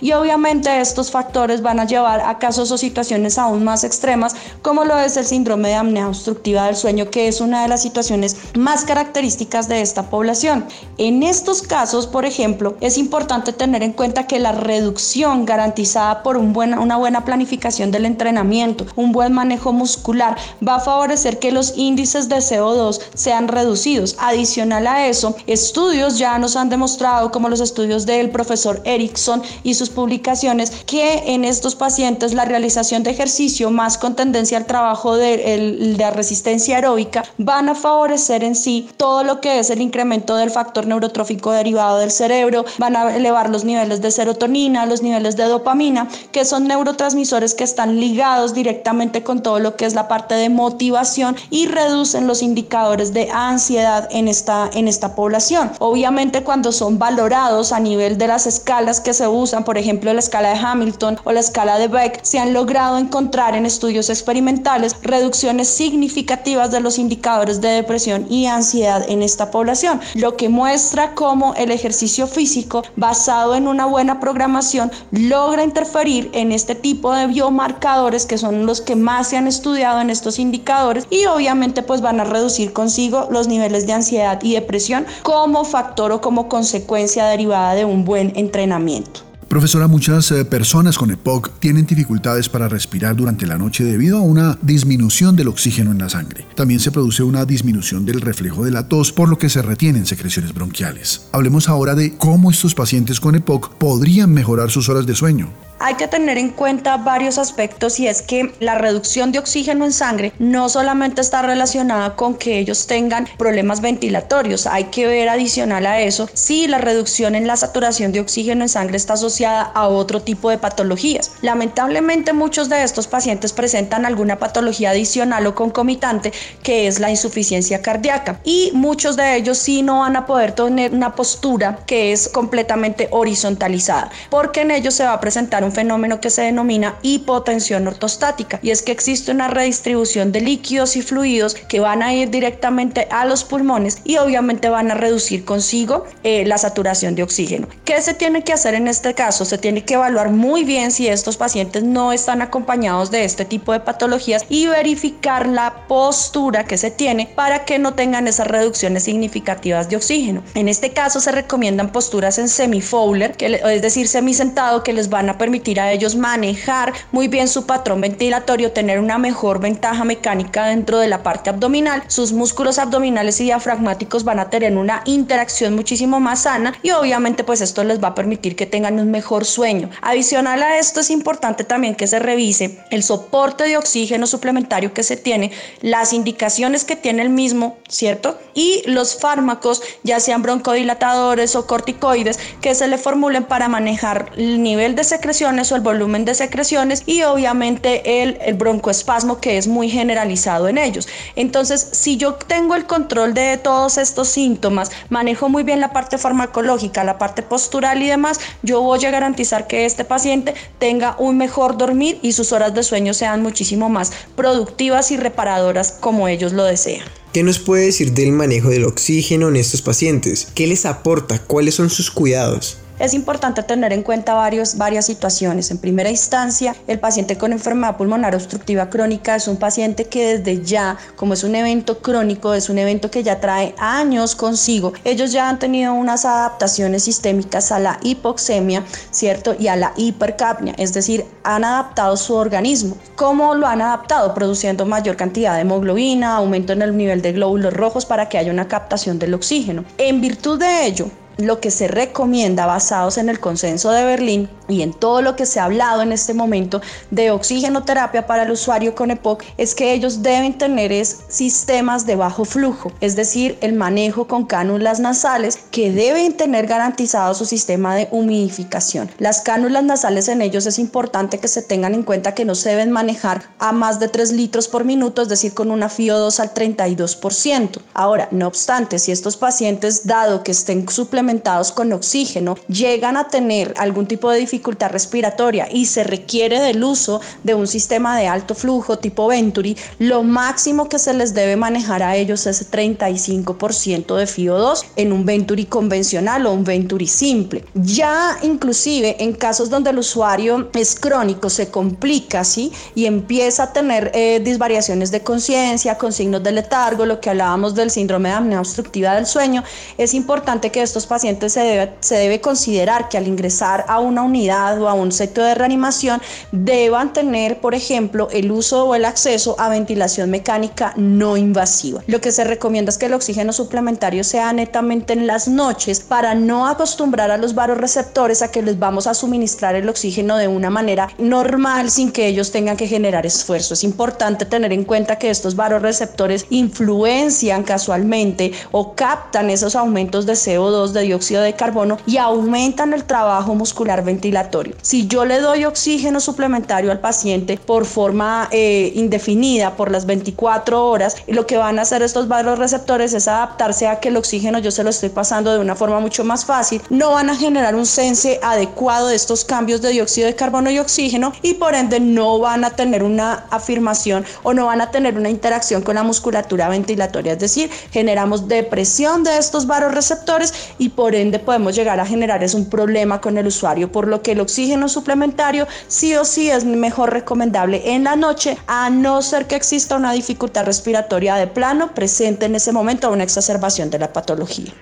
y 0.00 0.12
obviamente 0.12 0.80
estos 0.80 1.10
factores 1.10 1.62
van 1.62 1.80
a 1.80 1.86
llevar 1.86 2.20
a 2.20 2.38
casos 2.38 2.70
o 2.70 2.76
situaciones 2.76 3.38
aún 3.38 3.64
más 3.64 3.82
extremas 3.82 4.34
como 4.60 4.84
lo 4.84 4.98
es 4.98 5.16
el 5.16 5.24
síndrome 5.24 5.68
de 5.68 5.74
apnea 5.74 6.08
obstructiva 6.08 6.66
del 6.66 6.76
sueño 6.76 7.10
que 7.10 7.28
es 7.28 7.40
una 7.40 7.62
de 7.62 7.68
las 7.68 7.80
situaciones 7.80 8.36
más 8.58 8.84
características 8.84 9.68
de 9.68 9.80
esta 9.80 10.10
población. 10.10 10.66
En 10.98 11.22
estos 11.22 11.62
casos, 11.62 12.06
por 12.06 12.24
ejemplo, 12.24 12.76
es 12.80 12.98
importante 12.98 13.52
tener 13.52 13.82
en 13.82 13.92
cuenta 13.92 14.26
que 14.26 14.38
la 14.38 14.52
reducción 14.52 15.46
garantizada 15.46 16.22
por 16.22 16.36
un 16.36 16.58
una 16.58 16.96
buena 16.96 17.24
planificación 17.24 17.90
del 17.90 18.04
entrenamiento, 18.04 18.86
un 18.96 19.12
buen 19.12 19.32
manejo 19.32 19.72
muscular, 19.72 20.36
va 20.66 20.76
a 20.76 20.80
favorecer 20.80 21.38
que 21.38 21.52
los 21.52 21.74
índices 21.76 22.28
de 22.28 22.36
CO2 22.36 23.00
sean 23.14 23.46
reducidos. 23.46 24.16
Adicional 24.18 24.86
a 24.86 25.06
eso, 25.06 25.36
estudios 25.46 26.18
ya 26.18 26.38
nos 26.38 26.56
han 26.56 26.68
demostrado, 26.68 27.30
como 27.30 27.48
los 27.48 27.60
estudios 27.60 28.06
del 28.06 28.30
profesor 28.30 28.80
Erickson, 28.84 29.37
y 29.62 29.74
sus 29.74 29.90
publicaciones 29.90 30.70
que 30.86 31.34
en 31.34 31.44
estos 31.44 31.74
pacientes 31.74 32.34
la 32.34 32.44
realización 32.44 33.02
de 33.02 33.10
ejercicio 33.10 33.70
más 33.70 33.98
con 33.98 34.14
tendencia 34.14 34.58
al 34.58 34.66
trabajo 34.66 35.16
de, 35.16 35.94
de 35.96 36.10
resistencia 36.10 36.76
aeróbica 36.76 37.24
van 37.38 37.68
a 37.68 37.74
favorecer 37.74 38.44
en 38.44 38.54
sí 38.54 38.88
todo 38.96 39.24
lo 39.24 39.40
que 39.40 39.58
es 39.58 39.70
el 39.70 39.80
incremento 39.80 40.36
del 40.36 40.50
factor 40.50 40.86
neurotrófico 40.86 41.52
derivado 41.52 41.98
del 41.98 42.10
cerebro, 42.10 42.64
van 42.78 42.96
a 42.96 43.14
elevar 43.14 43.50
los 43.50 43.64
niveles 43.64 44.00
de 44.00 44.10
serotonina, 44.10 44.86
los 44.86 45.02
niveles 45.02 45.36
de 45.36 45.44
dopamina, 45.44 46.08
que 46.32 46.44
son 46.44 46.66
neurotransmisores 46.66 47.54
que 47.54 47.64
están 47.64 48.00
ligados 48.00 48.54
directamente 48.54 49.22
con 49.22 49.42
todo 49.42 49.58
lo 49.58 49.76
que 49.76 49.86
es 49.86 49.94
la 49.94 50.08
parte 50.08 50.34
de 50.34 50.48
motivación 50.48 51.36
y 51.50 51.66
reducen 51.66 52.26
los 52.26 52.42
indicadores 52.42 53.12
de 53.12 53.30
ansiedad 53.30 54.08
en 54.10 54.28
esta, 54.28 54.70
en 54.72 54.88
esta 54.88 55.14
población. 55.14 55.70
Obviamente 55.78 56.42
cuando 56.42 56.72
son 56.72 56.98
valorados 56.98 57.72
a 57.72 57.80
nivel 57.80 58.18
de 58.18 58.26
las 58.26 58.46
escalas 58.46 59.00
que 59.00 59.14
se 59.14 59.26
usan, 59.30 59.64
por 59.64 59.78
ejemplo 59.78 60.12
la 60.12 60.20
escala 60.20 60.50
de 60.50 60.58
Hamilton 60.58 61.18
o 61.24 61.32
la 61.32 61.40
escala 61.40 61.78
de 61.78 61.88
Beck, 61.88 62.20
se 62.22 62.38
han 62.38 62.52
logrado 62.52 62.98
encontrar 62.98 63.54
en 63.54 63.66
estudios 63.66 64.10
experimentales 64.10 64.96
reducciones 65.02 65.68
significativas 65.68 66.70
de 66.70 66.80
los 66.80 66.98
indicadores 66.98 67.60
de 67.60 67.68
depresión 67.68 68.26
y 68.30 68.46
ansiedad 68.46 69.04
en 69.08 69.22
esta 69.22 69.50
población, 69.50 70.00
lo 70.14 70.36
que 70.36 70.48
muestra 70.48 71.14
cómo 71.14 71.54
el 71.54 71.70
ejercicio 71.70 72.26
físico 72.26 72.82
basado 72.96 73.54
en 73.54 73.68
una 73.68 73.86
buena 73.86 74.20
programación 74.20 74.90
logra 75.10 75.64
interferir 75.64 76.30
en 76.32 76.52
este 76.52 76.74
tipo 76.74 77.14
de 77.14 77.26
biomarcadores 77.26 78.26
que 78.26 78.38
son 78.38 78.66
los 78.66 78.80
que 78.80 78.96
más 78.96 79.28
se 79.28 79.36
han 79.36 79.46
estudiado 79.46 80.00
en 80.00 80.10
estos 80.10 80.38
indicadores 80.38 81.06
y 81.10 81.26
obviamente 81.26 81.82
pues 81.82 82.00
van 82.00 82.20
a 82.20 82.24
reducir 82.24 82.72
consigo 82.72 83.28
los 83.30 83.48
niveles 83.48 83.86
de 83.86 83.92
ansiedad 83.92 84.40
y 84.42 84.54
depresión 84.54 85.06
como 85.22 85.64
factor 85.64 86.12
o 86.12 86.20
como 86.20 86.48
consecuencia 86.48 87.26
derivada 87.26 87.74
de 87.74 87.84
un 87.84 88.04
buen 88.04 88.32
entrenamiento. 88.36 89.17
Profesora, 89.48 89.88
muchas 89.88 90.30
eh, 90.30 90.44
personas 90.44 90.98
con 90.98 91.10
EPOC 91.10 91.58
tienen 91.58 91.86
dificultades 91.86 92.50
para 92.50 92.68
respirar 92.68 93.16
durante 93.16 93.46
la 93.46 93.56
noche 93.56 93.82
debido 93.82 94.18
a 94.18 94.20
una 94.20 94.58
disminución 94.60 95.36
del 95.36 95.48
oxígeno 95.48 95.90
en 95.90 95.98
la 95.98 96.10
sangre. 96.10 96.46
También 96.54 96.80
se 96.80 96.92
produce 96.92 97.22
una 97.22 97.46
disminución 97.46 98.04
del 98.04 98.20
reflejo 98.20 98.62
de 98.62 98.72
la 98.72 98.88
tos, 98.88 99.10
por 99.10 99.30
lo 99.30 99.38
que 99.38 99.48
se 99.48 99.62
retienen 99.62 100.04
secreciones 100.04 100.52
bronquiales. 100.52 101.28
Hablemos 101.32 101.70
ahora 101.70 101.94
de 101.94 102.14
cómo 102.18 102.50
estos 102.50 102.74
pacientes 102.74 103.20
con 103.20 103.36
EPOC 103.36 103.74
podrían 103.78 104.34
mejorar 104.34 104.70
sus 104.70 104.90
horas 104.90 105.06
de 105.06 105.14
sueño. 105.14 105.48
Hay 105.80 105.94
que 105.94 106.08
tener 106.08 106.38
en 106.38 106.50
cuenta 106.50 106.96
varios 106.96 107.38
aspectos 107.38 108.00
y 108.00 108.08
es 108.08 108.20
que 108.20 108.52
la 108.58 108.74
reducción 108.74 109.30
de 109.30 109.38
oxígeno 109.38 109.84
en 109.84 109.92
sangre 109.92 110.32
no 110.40 110.68
solamente 110.68 111.20
está 111.20 111.40
relacionada 111.42 112.16
con 112.16 112.34
que 112.34 112.58
ellos 112.58 112.88
tengan 112.88 113.28
problemas 113.38 113.80
ventilatorios, 113.80 114.66
hay 114.66 114.84
que 114.84 115.06
ver 115.06 115.28
adicional 115.28 115.86
a 115.86 116.00
eso 116.00 116.28
si 116.32 116.66
la 116.66 116.78
reducción 116.78 117.36
en 117.36 117.46
la 117.46 117.56
saturación 117.56 118.10
de 118.10 118.18
oxígeno 118.18 118.62
en 118.62 118.68
sangre 118.68 118.96
está 118.96 119.12
asociada 119.12 119.62
a 119.62 119.86
otro 119.86 120.20
tipo 120.20 120.50
de 120.50 120.58
patologías. 120.58 121.30
Lamentablemente 121.42 122.32
muchos 122.32 122.68
de 122.68 122.82
estos 122.82 123.06
pacientes 123.06 123.52
presentan 123.52 124.04
alguna 124.04 124.36
patología 124.38 124.90
adicional 124.90 125.46
o 125.46 125.54
concomitante 125.54 126.32
que 126.64 126.88
es 126.88 126.98
la 126.98 127.10
insuficiencia 127.10 127.82
cardíaca 127.82 128.40
y 128.42 128.72
muchos 128.74 129.16
de 129.16 129.36
ellos 129.36 129.58
sí 129.58 129.82
no 129.82 130.00
van 130.00 130.16
a 130.16 130.26
poder 130.26 130.52
tener 130.52 130.92
una 130.92 131.14
postura 131.14 131.78
que 131.86 132.10
es 132.10 132.28
completamente 132.28 133.06
horizontalizada 133.12 134.10
porque 134.28 134.62
en 134.62 134.72
ellos 134.72 134.94
se 134.94 135.04
va 135.04 135.12
a 135.12 135.20
presentar 135.20 135.67
un 135.68 135.72
fenómeno 135.72 136.20
que 136.20 136.30
se 136.30 136.42
denomina 136.42 136.96
hipotensión 137.02 137.86
ortostática 137.86 138.58
y 138.62 138.70
es 138.70 138.82
que 138.82 138.92
existe 138.92 139.30
una 139.30 139.48
redistribución 139.48 140.32
de 140.32 140.40
líquidos 140.40 140.96
y 140.96 141.02
fluidos 141.02 141.54
que 141.54 141.80
van 141.80 142.02
a 142.02 142.14
ir 142.14 142.30
directamente 142.30 143.06
a 143.10 143.26
los 143.26 143.44
pulmones 143.44 143.98
y 144.04 144.16
obviamente 144.16 144.68
van 144.70 144.90
a 144.90 144.94
reducir 144.94 145.44
consigo 145.44 146.06
eh, 146.24 146.44
la 146.46 146.58
saturación 146.58 147.14
de 147.14 147.22
oxígeno. 147.22 147.68
¿Qué 147.84 148.00
se 148.00 148.14
tiene 148.14 148.42
que 148.42 148.52
hacer 148.52 148.74
en 148.74 148.88
este 148.88 149.14
caso? 149.14 149.44
Se 149.44 149.58
tiene 149.58 149.84
que 149.84 149.94
evaluar 149.94 150.30
muy 150.30 150.64
bien 150.64 150.90
si 150.90 151.06
estos 151.06 151.36
pacientes 151.36 151.82
no 151.82 152.12
están 152.12 152.40
acompañados 152.40 153.10
de 153.10 153.24
este 153.24 153.44
tipo 153.44 153.72
de 153.72 153.80
patologías 153.80 154.46
y 154.48 154.66
verificar 154.66 155.46
la 155.46 155.86
postura 155.86 156.64
que 156.64 156.78
se 156.78 156.90
tiene 156.90 157.30
para 157.34 157.64
que 157.64 157.78
no 157.78 157.94
tengan 157.94 158.26
esas 158.26 158.46
reducciones 158.46 159.04
significativas 159.04 159.90
de 159.90 159.96
oxígeno. 159.96 160.42
En 160.54 160.68
este 160.68 160.92
caso 160.92 161.20
se 161.20 161.32
recomiendan 161.32 161.92
posturas 161.92 162.38
en 162.38 162.48
semi-fowler, 162.48 163.36
es 163.38 163.82
decir, 163.82 164.08
semisentado, 164.08 164.82
que 164.82 164.92
les 164.92 165.10
van 165.10 165.28
a 165.28 165.36
permitir 165.36 165.57
a 165.78 165.92
ellos 165.92 166.16
manejar 166.16 166.94
muy 167.12 167.28
bien 167.28 167.48
su 167.48 167.66
patrón 167.66 168.00
ventilatorio, 168.00 168.72
tener 168.72 168.98
una 169.00 169.18
mejor 169.18 169.60
ventaja 169.60 170.04
mecánica 170.04 170.66
dentro 170.66 170.98
de 170.98 171.08
la 171.08 171.22
parte 171.22 171.50
abdominal. 171.50 172.02
Sus 172.06 172.32
músculos 172.32 172.78
abdominales 172.78 173.40
y 173.40 173.44
diafragmáticos 173.44 174.24
van 174.24 174.38
a 174.38 174.48
tener 174.48 174.76
una 174.76 175.02
interacción 175.04 175.74
muchísimo 175.74 176.20
más 176.20 176.42
sana 176.42 176.74
y 176.82 176.92
obviamente 176.92 177.44
pues 177.44 177.60
esto 177.60 177.84
les 177.84 178.02
va 178.02 178.08
a 178.08 178.14
permitir 178.14 178.56
que 178.56 178.66
tengan 178.66 178.98
un 178.98 179.10
mejor 179.10 179.44
sueño. 179.44 179.90
Adicional 180.00 180.62
a 180.62 180.78
esto 180.78 181.00
es 181.00 181.10
importante 181.10 181.64
también 181.64 181.94
que 181.94 182.06
se 182.06 182.18
revise 182.18 182.78
el 182.90 183.02
soporte 183.02 183.64
de 183.64 183.76
oxígeno 183.76 184.26
suplementario 184.26 184.94
que 184.94 185.02
se 185.02 185.16
tiene, 185.16 185.50
las 185.82 186.12
indicaciones 186.12 186.84
que 186.84 186.96
tiene 186.96 187.22
el 187.22 187.30
mismo, 187.30 187.78
¿cierto? 187.88 188.38
Y 188.54 188.82
los 188.86 189.18
fármacos, 189.18 189.82
ya 190.02 190.20
sean 190.20 190.42
broncodilatadores 190.42 191.56
o 191.56 191.66
corticoides, 191.66 192.38
que 192.60 192.74
se 192.74 192.88
le 192.88 192.98
formulen 192.98 193.44
para 193.44 193.68
manejar 193.68 194.30
el 194.36 194.62
nivel 194.62 194.94
de 194.94 195.04
secreción 195.04 195.47
o 195.48 195.76
el 195.76 195.80
volumen 195.80 196.26
de 196.26 196.34
secreciones 196.34 197.02
y 197.06 197.22
obviamente 197.22 198.22
el, 198.22 198.36
el 198.44 198.54
broncoespasmo 198.54 199.40
que 199.40 199.56
es 199.56 199.66
muy 199.66 199.88
generalizado 199.88 200.68
en 200.68 200.76
ellos. 200.76 201.08
Entonces, 201.36 201.88
si 201.92 202.18
yo 202.18 202.34
tengo 202.34 202.74
el 202.74 202.84
control 202.84 203.32
de 203.32 203.56
todos 203.56 203.96
estos 203.96 204.28
síntomas, 204.28 204.90
manejo 205.08 205.48
muy 205.48 205.62
bien 205.62 205.80
la 205.80 205.92
parte 205.92 206.18
farmacológica, 206.18 207.02
la 207.02 207.16
parte 207.16 207.42
postural 207.42 208.02
y 208.02 208.08
demás, 208.08 208.40
yo 208.62 208.82
voy 208.82 209.02
a 209.06 209.10
garantizar 209.10 209.66
que 209.66 209.86
este 209.86 210.04
paciente 210.04 210.54
tenga 210.78 211.16
un 211.18 211.38
mejor 211.38 211.78
dormir 211.78 212.18
y 212.20 212.32
sus 212.32 212.52
horas 212.52 212.74
de 212.74 212.82
sueño 212.82 213.14
sean 213.14 213.42
muchísimo 213.42 213.88
más 213.88 214.12
productivas 214.36 215.10
y 215.10 215.16
reparadoras 215.16 215.92
como 215.92 216.28
ellos 216.28 216.52
lo 216.52 216.64
desean. 216.64 217.06
¿Qué 217.32 217.42
nos 217.42 217.58
puede 217.58 217.86
decir 217.86 218.12
del 218.12 218.32
manejo 218.32 218.68
del 218.68 218.84
oxígeno 218.84 219.48
en 219.48 219.56
estos 219.56 219.80
pacientes? 219.80 220.48
¿Qué 220.54 220.66
les 220.66 220.84
aporta? 220.84 221.38
¿Cuáles 221.38 221.74
son 221.74 221.88
sus 221.88 222.10
cuidados? 222.10 222.78
Es 222.98 223.14
importante 223.14 223.62
tener 223.62 223.92
en 223.92 224.02
cuenta 224.02 224.34
varios, 224.34 224.76
varias 224.76 225.06
situaciones. 225.06 225.70
En 225.70 225.78
primera 225.78 226.10
instancia, 226.10 226.74
el 226.88 226.98
paciente 226.98 227.38
con 227.38 227.52
enfermedad 227.52 227.96
pulmonar 227.96 228.34
obstructiva 228.34 228.90
crónica 228.90 229.36
es 229.36 229.46
un 229.46 229.56
paciente 229.56 230.06
que 230.06 230.38
desde 230.38 230.64
ya, 230.64 230.96
como 231.14 231.34
es 231.34 231.44
un 231.44 231.54
evento 231.54 231.98
crónico, 231.98 232.54
es 232.54 232.68
un 232.68 232.78
evento 232.78 233.08
que 233.08 233.22
ya 233.22 233.38
trae 233.38 233.72
años 233.78 234.34
consigo, 234.34 234.92
ellos 235.04 235.30
ya 235.30 235.48
han 235.48 235.60
tenido 235.60 235.94
unas 235.94 236.24
adaptaciones 236.24 237.04
sistémicas 237.04 237.70
a 237.70 237.78
la 237.78 238.00
hipoxemia, 238.02 238.82
¿cierto? 239.12 239.54
Y 239.56 239.68
a 239.68 239.76
la 239.76 239.92
hipercapnia, 239.96 240.74
es 240.76 240.92
decir, 240.92 241.24
han 241.44 241.64
adaptado 241.64 242.16
su 242.16 242.34
organismo. 242.34 242.96
¿Cómo 243.14 243.54
lo 243.54 243.68
han 243.68 243.80
adaptado? 243.80 244.34
Produciendo 244.34 244.86
mayor 244.86 245.14
cantidad 245.16 245.54
de 245.54 245.60
hemoglobina, 245.60 246.34
aumento 246.34 246.72
en 246.72 246.82
el 246.82 246.96
nivel 246.96 247.22
de 247.22 247.32
glóbulos 247.32 247.72
rojos 247.72 248.06
para 248.06 248.28
que 248.28 248.38
haya 248.38 248.50
una 248.50 248.66
captación 248.66 249.20
del 249.20 249.34
oxígeno. 249.34 249.84
En 249.98 250.20
virtud 250.20 250.58
de 250.58 250.86
ello, 250.86 251.10
lo 251.38 251.60
que 251.60 251.70
se 251.70 251.86
recomienda 251.86 252.66
basados 252.66 253.16
en 253.16 253.28
el 253.28 253.38
consenso 253.38 253.90
de 253.92 254.04
Berlín 254.04 254.50
y 254.68 254.82
en 254.82 254.92
todo 254.92 255.22
lo 255.22 255.36
que 255.36 255.46
se 255.46 255.60
ha 255.60 255.64
hablado 255.64 256.02
en 256.02 256.12
este 256.12 256.34
momento 256.34 256.82
de 257.10 257.30
oxigenoterapia 257.30 258.26
para 258.26 258.42
el 258.42 258.50
usuario 258.50 258.94
con 258.94 259.12
EPOC 259.12 259.44
es 259.56 259.74
que 259.74 259.92
ellos 259.92 260.22
deben 260.22 260.58
tener 260.58 260.92
es 260.92 261.20
sistemas 261.28 262.06
de 262.06 262.16
bajo 262.16 262.44
flujo, 262.44 262.92
es 263.00 263.14
decir, 263.14 263.56
el 263.60 263.74
manejo 263.74 264.26
con 264.26 264.46
cánulas 264.46 264.98
nasales 264.98 265.58
que 265.70 265.92
deben 265.92 266.36
tener 266.36 266.66
garantizado 266.66 267.32
su 267.34 267.46
sistema 267.46 267.94
de 267.94 268.08
humidificación. 268.10 269.08
Las 269.18 269.40
cánulas 269.40 269.84
nasales 269.84 270.26
en 270.28 270.42
ellos 270.42 270.66
es 270.66 270.78
importante 270.80 271.38
que 271.38 271.48
se 271.48 271.62
tengan 271.62 271.94
en 271.94 272.02
cuenta 272.02 272.34
que 272.34 272.44
no 272.44 272.56
se 272.56 272.70
deben 272.70 272.90
manejar 272.90 273.44
a 273.60 273.70
más 273.70 274.00
de 274.00 274.08
3 274.08 274.32
litros 274.32 274.66
por 274.66 274.84
minuto, 274.84 275.22
es 275.22 275.28
decir, 275.28 275.54
con 275.54 275.70
una 275.70 275.88
FIO2 275.88 276.40
al 276.40 276.52
32%. 276.52 277.80
Ahora, 277.94 278.28
no 278.32 278.48
obstante, 278.48 278.98
si 278.98 279.12
estos 279.12 279.36
pacientes, 279.36 280.06
dado 280.06 280.42
que 280.42 280.50
estén 280.50 280.88
suplementados, 280.88 281.27
con 281.74 281.92
oxígeno 281.92 282.56
llegan 282.68 283.18
a 283.18 283.28
tener 283.28 283.74
algún 283.76 284.06
tipo 284.06 284.30
de 284.30 284.38
dificultad 284.38 284.90
respiratoria 284.90 285.68
y 285.70 285.84
se 285.84 286.02
requiere 286.02 286.58
del 286.58 286.82
uso 286.82 287.20
de 287.44 287.54
un 287.54 287.66
sistema 287.66 288.18
de 288.18 288.26
alto 288.26 288.54
flujo 288.54 288.98
tipo 288.98 289.28
Venturi, 289.28 289.76
lo 289.98 290.22
máximo 290.22 290.88
que 290.88 290.98
se 290.98 291.12
les 291.12 291.34
debe 291.34 291.56
manejar 291.56 292.02
a 292.02 292.16
ellos 292.16 292.46
es 292.46 292.70
35% 292.70 294.16
de 294.16 294.24
FIO2 294.24 294.84
en 294.96 295.12
un 295.12 295.26
Venturi 295.26 295.66
convencional 295.66 296.46
o 296.46 296.52
un 296.52 296.64
Venturi 296.64 297.06
simple. 297.06 297.64
Ya 297.74 298.38
inclusive 298.42 299.22
en 299.22 299.34
casos 299.34 299.68
donde 299.68 299.90
el 299.90 299.98
usuario 299.98 300.70
es 300.72 300.98
crónico, 300.98 301.50
se 301.50 301.70
complica, 301.70 302.42
¿sí? 302.42 302.72
Y 302.94 303.04
empieza 303.04 303.64
a 303.64 303.72
tener 303.74 304.10
eh, 304.14 304.40
disvariaciones 304.42 305.10
de 305.10 305.20
conciencia 305.20 305.98
con 305.98 306.12
signos 306.12 306.42
de 306.42 306.52
letargo, 306.52 307.04
lo 307.04 307.20
que 307.20 307.28
hablábamos 307.28 307.74
del 307.74 307.90
síndrome 307.90 308.30
de 308.30 308.34
apnea 308.36 308.60
obstructiva 308.60 309.14
del 309.14 309.26
sueño, 309.26 309.62
es 309.98 310.14
importante 310.14 310.70
que 310.70 310.80
estos 310.80 311.04
pacientes 311.04 311.17
se 311.18 312.14
debe, 312.14 312.40
considerar 312.40 313.08
que 313.08 313.18
al 313.18 313.26
ingresar 313.26 313.84
a 313.88 314.00
una 314.00 314.22
unidad 314.22 314.80
o 314.80 314.88
a 314.88 314.94
un 314.94 315.12
sector 315.12 315.44
de 315.44 315.54
reanimación 315.54 316.20
deban 316.52 317.12
tener, 317.12 317.60
por 317.60 317.74
ejemplo, 317.74 318.28
el 318.30 318.50
uso 318.50 318.86
o 318.86 318.94
el 318.94 319.04
acceso 319.04 319.56
a 319.58 319.68
ventilación 319.68 320.30
mecánica 320.30 320.92
no 320.96 321.36
invasiva. 321.36 322.02
Lo 322.06 322.20
que 322.20 322.32
se 322.32 322.44
recomienda 322.44 322.90
es 322.90 322.98
que 322.98 323.06
el 323.06 323.14
oxígeno 323.14 323.52
suplementario 323.52 324.24
sea 324.24 324.52
netamente 324.52 325.12
en 325.12 325.26
las 325.26 325.48
noches 325.48 326.00
para 326.00 326.34
no 326.34 326.66
acostumbrar 326.66 327.30
a 327.30 327.36
los 327.36 327.54
receptores 327.78 328.42
a 328.42 328.50
que 328.50 328.62
les 328.62 328.78
vamos 328.78 329.06
a 329.06 329.14
suministrar 329.14 329.74
el 329.74 329.88
oxígeno 329.88 330.36
de 330.36 330.48
una 330.48 330.70
manera 330.70 331.08
normal 331.18 331.90
sin 331.90 332.12
que 332.12 332.26
ellos 332.26 332.50
tengan 332.50 332.76
que 332.76 332.86
generar 332.86 333.26
esfuerzo. 333.26 333.74
Es 333.74 333.84
importante 333.84 334.44
tener 334.44 334.72
en 334.72 334.84
cuenta 334.84 335.16
que 335.16 335.30
estos 335.30 335.56
receptores 335.82 336.46
influencian 336.50 337.62
casualmente 337.62 338.52
o 338.70 338.94
captan 338.94 339.50
esos 339.50 339.74
aumentos 339.76 340.26
de 340.26 340.34
CO2 340.34 340.90
de 340.90 341.07
dióxido 341.08 341.42
de 341.42 341.54
carbono 341.54 341.98
y 342.06 342.18
aumentan 342.18 342.92
el 342.94 343.04
trabajo 343.04 343.54
muscular 343.54 344.04
ventilatorio. 344.04 344.74
Si 344.82 345.06
yo 345.06 345.24
le 345.24 345.40
doy 345.40 345.64
oxígeno 345.64 346.20
suplementario 346.20 346.90
al 346.90 347.00
paciente 347.00 347.58
por 347.58 347.84
forma 347.84 348.48
eh, 348.50 348.92
indefinida 348.94 349.76
por 349.76 349.90
las 349.90 350.06
24 350.06 350.86
horas, 350.86 351.16
lo 351.26 351.46
que 351.46 351.56
van 351.56 351.78
a 351.78 351.82
hacer 351.82 352.02
estos 352.02 352.28
receptores 352.58 353.14
es 353.14 353.26
adaptarse 353.28 353.86
a 353.88 354.00
que 354.00 354.08
el 354.08 354.16
oxígeno 354.16 354.58
yo 354.58 354.70
se 354.70 354.84
lo 354.84 354.90
estoy 354.90 355.08
pasando 355.08 355.52
de 355.52 355.58
una 355.58 355.74
forma 355.74 356.00
mucho 356.00 356.24
más 356.24 356.44
fácil, 356.44 356.80
no 356.90 357.12
van 357.12 357.30
a 357.30 357.36
generar 357.36 357.74
un 357.74 357.86
sense 357.86 358.38
adecuado 358.42 359.08
de 359.08 359.16
estos 359.16 359.44
cambios 359.44 359.82
de 359.82 359.90
dióxido 359.90 360.26
de 360.26 360.34
carbono 360.34 360.70
y 360.70 360.78
oxígeno 360.78 361.32
y 361.42 361.54
por 361.54 361.74
ende 361.74 362.00
no 362.00 362.38
van 362.38 362.64
a 362.64 362.70
tener 362.70 363.02
una 363.02 363.46
afirmación 363.50 364.24
o 364.42 364.52
no 364.52 364.66
van 364.66 364.80
a 364.80 364.90
tener 364.90 365.16
una 365.16 365.30
interacción 365.30 365.82
con 365.82 365.94
la 365.94 366.02
musculatura 366.02 366.68
ventilatoria, 366.68 367.32
es 367.32 367.38
decir, 367.38 367.70
generamos 367.90 368.48
depresión 368.48 369.24
de 369.24 369.38
estos 369.38 369.66
receptores 369.92 370.52
y 370.78 370.87
por 370.88 371.14
ende 371.14 371.38
podemos 371.38 371.74
llegar 371.74 372.00
a 372.00 372.06
generar 372.06 372.42
es 372.42 372.54
un 372.54 372.68
problema 372.68 373.20
con 373.20 373.38
el 373.38 373.46
usuario, 373.46 373.90
por 373.90 374.08
lo 374.08 374.22
que 374.22 374.32
el 374.32 374.40
oxígeno 374.40 374.88
suplementario 374.88 375.66
sí 375.88 376.14
o 376.14 376.24
sí 376.24 376.50
es 376.50 376.64
mejor 376.64 377.12
recomendable 377.12 377.94
en 377.94 378.04
la 378.04 378.16
noche, 378.16 378.58
a 378.66 378.90
no 378.90 379.22
ser 379.22 379.46
que 379.46 379.56
exista 379.56 379.96
una 379.96 380.12
dificultad 380.12 380.64
respiratoria 380.64 381.36
de 381.36 381.46
plano 381.46 381.94
presente 381.94 382.46
en 382.46 382.54
ese 382.54 382.72
momento 382.72 383.08
o 383.08 383.12
una 383.12 383.24
exacerbación 383.24 383.90
de 383.90 383.98
la 383.98 384.12
patología. 384.12 384.72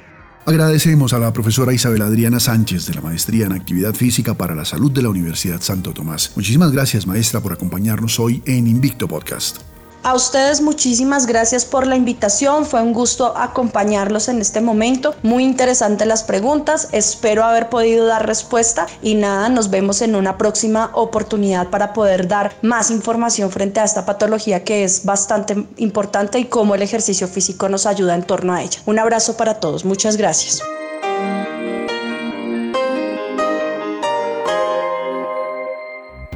Agradecemos 0.47 1.13
a 1.13 1.19
la 1.19 1.33
profesora 1.33 1.73
Isabel 1.73 2.03
Adriana 2.03 2.39
Sánchez 2.39 2.87
de 2.87 2.95
la 2.95 3.01
Maestría 3.01 3.47
en 3.47 3.53
Actividad 3.53 3.95
Física 3.95 4.35
para 4.35 4.55
la 4.55 4.65
Salud 4.65 4.93
de 4.93 5.03
la 5.03 5.09
Universidad 5.09 5.61
Santo 5.61 5.93
Tomás. 5.93 6.31
Muchísimas 6.37 6.71
gracias, 6.71 7.05
maestra, 7.05 7.41
por 7.41 7.53
acompañarnos 7.53 8.21
hoy 8.21 8.45
en 8.47 8.69
Invicto 8.69 9.09
Podcast. 9.09 9.66
A 10.07 10.15
ustedes 10.15 10.61
muchísimas 10.61 11.27
gracias 11.27 11.65
por 11.65 11.85
la 11.85 11.97
invitación, 11.97 12.65
fue 12.65 12.81
un 12.81 12.93
gusto 12.93 13.37
acompañarlos 13.37 14.29
en 14.29 14.41
este 14.41 14.61
momento, 14.61 15.17
muy 15.25 15.43
interesantes 15.43 16.07
las 16.07 16.23
preguntas, 16.23 16.91
espero 16.93 17.43
haber 17.43 17.69
podido 17.69 18.07
dar 18.07 18.25
respuesta 18.25 18.87
y 19.03 19.17
nada, 19.17 19.49
nos 19.49 19.69
vemos 19.69 20.03
en 20.03 20.15
una 20.15 20.39
próxima 20.39 20.93
oportunidad 20.93 21.71
para 21.71 21.93
poder 21.93 22.29
dar 22.29 22.55
más 22.63 22.93
información 22.93 23.51
frente 23.51 23.81
a 23.81 23.85
esta 23.85 24.07
patología 24.07 24.63
que 24.63 24.85
es 24.85 25.05
bastante 25.05 25.67
importante 25.79 26.39
y 26.39 26.45
cómo 26.45 26.77
el 26.77 26.83
ejercicio 26.83 27.27
físico 27.27 27.69
nos 27.69 27.85
ayuda 27.85 28.15
en 28.15 28.23
torno 28.23 28.53
a 28.55 28.63
ella. 28.63 28.79
Un 28.87 29.01
abrazo 29.01 29.37
para 29.37 29.59
todos, 29.59 29.85
muchas 29.85 30.17
gracias. 30.17 30.63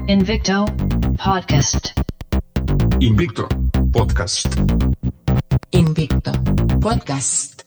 Invicto 0.09 0.65
Podcast. 1.25 2.10
Invicto 3.01 3.49
Podcast. 3.93 4.47
Invicto 5.71 6.33
Podcast. 6.81 7.63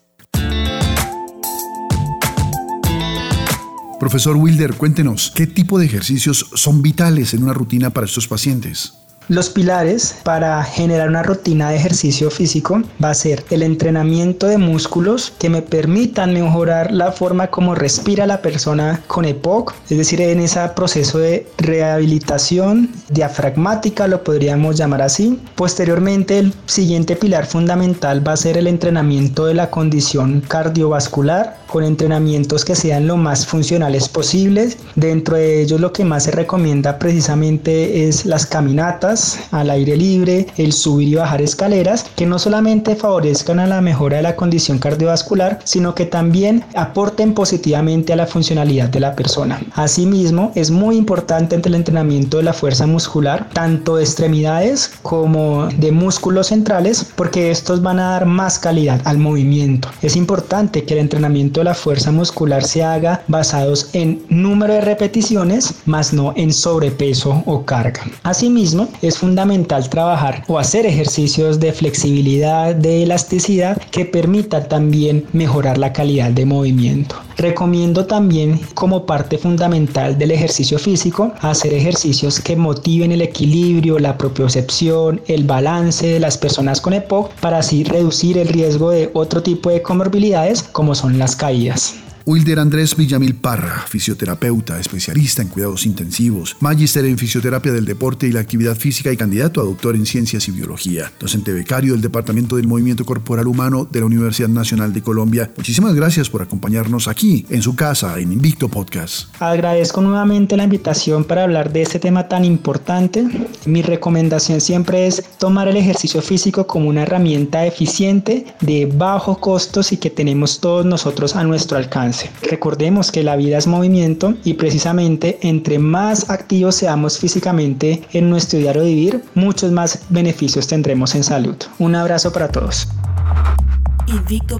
Profesor 3.99 4.35
Wilder, 4.35 4.75
cuéntenos, 4.75 5.31
¿qué 5.35 5.47
tipo 5.47 5.79
de 5.79 5.87
ejercicios 5.87 6.51
son 6.53 6.83
vitales 6.83 7.33
en 7.33 7.41
una 7.41 7.53
rutina 7.53 7.89
para 7.89 8.05
estos 8.05 8.27
pacientes? 8.27 8.93
Los 9.29 9.49
pilares 9.49 10.17
para 10.23 10.61
generar 10.63 11.07
una 11.07 11.23
rutina 11.23 11.69
de 11.69 11.77
ejercicio 11.77 12.29
físico 12.29 12.81
va 13.01 13.11
a 13.11 13.13
ser 13.13 13.45
el 13.51 13.63
entrenamiento 13.63 14.47
de 14.47 14.57
músculos 14.57 15.31
que 15.39 15.49
me 15.49 15.61
permitan 15.61 16.33
mejorar 16.33 16.91
la 16.91 17.13
forma 17.13 17.47
como 17.47 17.73
respira 17.73 18.27
la 18.27 18.41
persona 18.41 19.01
con 19.07 19.23
EPOC, 19.23 19.73
es 19.89 19.97
decir, 19.97 20.19
en 20.19 20.41
ese 20.41 20.59
proceso 20.75 21.19
de 21.19 21.47
rehabilitación 21.57 22.89
diafragmática, 23.09 24.09
lo 24.09 24.25
podríamos 24.25 24.75
llamar 24.75 25.01
así. 25.01 25.39
Posteriormente, 25.55 26.39
el 26.39 26.53
siguiente 26.65 27.15
pilar 27.15 27.45
fundamental 27.45 28.27
va 28.27 28.33
a 28.33 28.37
ser 28.37 28.57
el 28.57 28.67
entrenamiento 28.67 29.45
de 29.45 29.53
la 29.53 29.69
condición 29.69 30.41
cardiovascular 30.45 31.57
con 31.67 31.85
entrenamientos 31.85 32.65
que 32.65 32.75
sean 32.75 33.07
lo 33.07 33.15
más 33.17 33.47
funcionales 33.47 34.09
posibles. 34.09 34.77
Dentro 34.95 35.37
de 35.37 35.61
ellos 35.61 35.79
lo 35.79 35.93
que 35.93 36.03
más 36.03 36.25
se 36.25 36.31
recomienda 36.31 36.99
precisamente 36.99 38.07
es 38.07 38.25
las 38.25 38.45
caminatas 38.45 39.12
al 39.51 39.69
aire 39.69 39.97
libre, 39.97 40.47
el 40.57 40.73
subir 40.73 41.07
y 41.09 41.15
bajar 41.15 41.41
escaleras, 41.41 42.05
que 42.15 42.25
no 42.25 42.37
solamente 42.39 42.95
favorezcan 42.95 43.59
a 43.59 43.67
la 43.67 43.81
mejora 43.81 44.17
de 44.17 44.23
la 44.23 44.35
condición 44.35 44.79
cardiovascular, 44.79 45.59
sino 45.63 45.95
que 45.95 46.05
también 46.05 46.63
aporten 46.75 47.33
positivamente 47.33 48.13
a 48.13 48.15
la 48.15 48.27
funcionalidad 48.27 48.89
de 48.89 48.99
la 48.99 49.15
persona. 49.15 49.59
Asimismo, 49.73 50.51
es 50.55 50.69
muy 50.69 50.97
importante 50.97 51.55
entre 51.55 51.69
el 51.69 51.75
entrenamiento 51.75 52.37
de 52.37 52.43
la 52.43 52.53
fuerza 52.53 52.85
muscular, 52.85 53.49
tanto 53.53 53.95
de 53.95 54.03
extremidades 54.03 54.91
como 55.01 55.67
de 55.77 55.91
músculos 55.91 56.47
centrales, 56.47 57.05
porque 57.15 57.51
estos 57.51 57.81
van 57.81 57.99
a 57.99 58.11
dar 58.11 58.25
más 58.25 58.59
calidad 58.59 59.01
al 59.05 59.17
movimiento. 59.17 59.89
Es 60.01 60.15
importante 60.15 60.83
que 60.83 60.93
el 60.93 60.99
entrenamiento 60.99 61.63
la 61.63 61.73
fuerza 61.73 62.11
muscular 62.11 62.63
se 62.63 62.83
haga 62.83 63.23
basados 63.27 63.89
en 63.93 64.23
número 64.29 64.73
de 64.73 64.81
repeticiones, 64.81 65.75
más 65.85 66.13
no 66.13 66.33
en 66.35 66.53
sobrepeso 66.53 67.43
o 67.45 67.65
carga. 67.65 68.01
Asimismo, 68.23 68.87
es 69.03 69.17
fundamental 69.17 69.89
trabajar 69.89 70.43
o 70.47 70.57
hacer 70.57 70.85
ejercicios 70.85 71.59
de 71.59 71.73
flexibilidad, 71.73 72.73
de 72.73 73.03
elasticidad 73.03 73.79
que 73.91 74.05
permitan 74.05 74.67
también 74.69 75.25
mejorar 75.33 75.77
la 75.77 75.93
calidad 75.93 76.31
de 76.31 76.45
movimiento. 76.45 77.15
Recomiendo 77.37 78.05
también 78.05 78.59
como 78.73 79.05
parte 79.05 79.37
fundamental 79.37 80.17
del 80.17 80.31
ejercicio 80.31 80.79
físico 80.79 81.33
hacer 81.41 81.73
ejercicios 81.73 82.39
que 82.39 82.55
motiven 82.55 83.11
el 83.11 83.21
equilibrio, 83.21 83.99
la 83.99 84.17
propiocepción, 84.17 85.21
el 85.27 85.43
balance 85.43 86.07
de 86.07 86.19
las 86.19 86.37
personas 86.37 86.79
con 86.79 86.93
EPOC 86.93 87.31
para 87.41 87.57
así 87.59 87.83
reducir 87.83 88.37
el 88.37 88.47
riesgo 88.47 88.91
de 88.91 89.09
otro 89.13 89.43
tipo 89.43 89.69
de 89.69 89.81
comorbilidades 89.81 90.63
como 90.63 90.95
son 90.95 91.19
las 91.19 91.35
caídas. 91.35 91.95
Wilder 92.25 92.59
Andrés 92.59 92.95
Villamil 92.95 93.35
Parra, 93.35 93.83
fisioterapeuta, 93.85 94.79
especialista 94.79 95.41
en 95.41 95.49
cuidados 95.49 95.85
intensivos, 95.85 96.55
magíster 96.61 97.03
en 97.03 97.17
fisioterapia 97.17 97.73
del 97.73 97.83
deporte 97.83 98.27
y 98.27 98.31
la 98.31 98.39
actividad 98.39 98.77
física 98.77 99.11
y 99.11 99.17
candidato 99.17 99.59
a 99.59 99.65
doctor 99.65 99.93
en 99.95 100.05
ciencias 100.05 100.47
y 100.47 100.51
biología, 100.51 101.11
docente 101.19 101.51
becario 101.51 101.91
del 101.91 102.01
Departamento 102.01 102.55
del 102.55 102.67
Movimiento 102.67 103.03
Corporal 103.03 103.47
Humano 103.47 103.85
de 103.91 103.99
la 103.99 104.05
Universidad 104.05 104.47
Nacional 104.47 104.93
de 104.93 105.01
Colombia. 105.01 105.51
Muchísimas 105.57 105.95
gracias 105.95 106.29
por 106.29 106.41
acompañarnos 106.41 107.09
aquí, 107.09 107.45
en 107.49 107.61
su 107.61 107.75
casa, 107.75 108.17
en 108.17 108.31
Invicto 108.31 108.69
Podcast. 108.69 109.27
Agradezco 109.41 109.99
nuevamente 109.99 110.55
la 110.55 110.63
invitación 110.63 111.25
para 111.25 111.43
hablar 111.43 111.73
de 111.73 111.81
este 111.81 111.99
tema 111.99 112.29
tan 112.29 112.45
importante. 112.45 113.27
Mi 113.65 113.81
recomendación 113.81 114.61
siempre 114.61 115.07
es 115.07 115.21
tomar 115.39 115.67
el 115.67 115.75
ejercicio 115.75 116.21
físico 116.21 116.67
como 116.67 116.87
una 116.87 117.01
herramienta 117.01 117.65
eficiente, 117.65 118.45
de 118.61 118.85
bajo 118.85 119.37
costos 119.39 119.91
y 119.91 119.97
que 119.97 120.09
tenemos 120.09 120.61
todos 120.61 120.85
nosotros 120.85 121.35
a 121.35 121.43
nuestro 121.43 121.77
alcance. 121.77 122.12
Recordemos 122.43 123.11
que 123.11 123.23
la 123.23 123.35
vida 123.35 123.57
es 123.57 123.67
movimiento 123.67 124.35
y 124.43 124.55
precisamente 124.55 125.39
entre 125.41 125.79
más 125.79 126.29
activos 126.29 126.75
seamos 126.75 127.17
físicamente 127.17 128.01
en 128.13 128.29
nuestro 128.29 128.59
diario 128.59 128.83
vivir, 128.83 129.23
muchos 129.35 129.71
más 129.71 130.05
beneficios 130.09 130.67
tendremos 130.67 131.15
en 131.15 131.23
salud. 131.23 131.55
Un 131.79 131.95
abrazo 131.95 132.31
para 132.31 132.49
todos. 132.49 132.87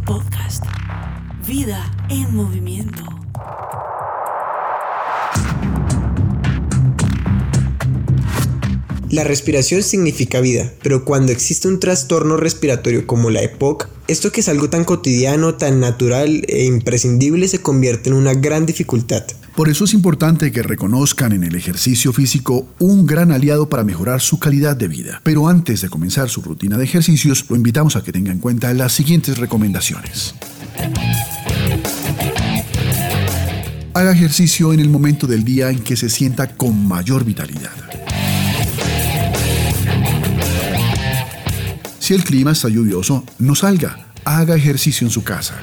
Podcast. 0.05 0.63
Vida 1.47 1.91
en 2.09 2.35
movimiento. 2.35 3.22
La 9.13 9.23
respiración 9.23 9.83
significa 9.83 10.39
vida, 10.39 10.73
pero 10.81 11.05
cuando 11.05 11.31
existe 11.31 11.67
un 11.67 11.79
trastorno 11.79 12.35
respiratorio 12.35 13.05
como 13.05 13.29
la 13.29 13.43
EPOC, 13.43 13.87
esto 14.07 14.31
que 14.31 14.41
es 14.41 14.49
algo 14.49 14.71
tan 14.71 14.85
cotidiano, 14.85 15.53
tan 15.53 15.79
natural 15.79 16.43
e 16.47 16.65
imprescindible 16.65 17.47
se 17.47 17.59
convierte 17.59 18.09
en 18.09 18.15
una 18.15 18.33
gran 18.33 18.65
dificultad. 18.65 19.21
Por 19.55 19.69
eso 19.69 19.85
es 19.85 19.93
importante 19.93 20.51
que 20.51 20.63
reconozcan 20.63 21.31
en 21.31 21.43
el 21.43 21.53
ejercicio 21.53 22.11
físico 22.11 22.65
un 22.79 23.05
gran 23.05 23.31
aliado 23.31 23.69
para 23.69 23.83
mejorar 23.83 24.19
su 24.19 24.39
calidad 24.39 24.75
de 24.75 24.87
vida. 24.87 25.21
Pero 25.23 25.47
antes 25.47 25.81
de 25.81 25.89
comenzar 25.89 26.27
su 26.29 26.41
rutina 26.41 26.79
de 26.79 26.85
ejercicios, 26.85 27.45
lo 27.49 27.55
invitamos 27.55 27.95
a 27.95 28.03
que 28.03 28.11
tenga 28.11 28.31
en 28.31 28.39
cuenta 28.39 28.73
las 28.73 28.93
siguientes 28.93 29.37
recomendaciones. 29.37 30.33
Haga 33.93 34.11
ejercicio 34.11 34.73
en 34.73 34.79
el 34.79 34.89
momento 34.89 35.27
del 35.27 35.43
día 35.43 35.69
en 35.69 35.83
que 35.83 35.95
se 35.95 36.09
sienta 36.09 36.55
con 36.57 36.87
mayor 36.87 37.23
vitalidad. 37.23 38.02
Si 42.03 42.13
el 42.13 42.25
clima 42.25 42.51
está 42.51 42.67
lluvioso, 42.67 43.23
no 43.39 43.55
salga, 43.55 44.09
haga 44.25 44.57
ejercicio 44.57 45.07
en 45.07 45.09
su 45.09 45.23
casa. 45.23 45.57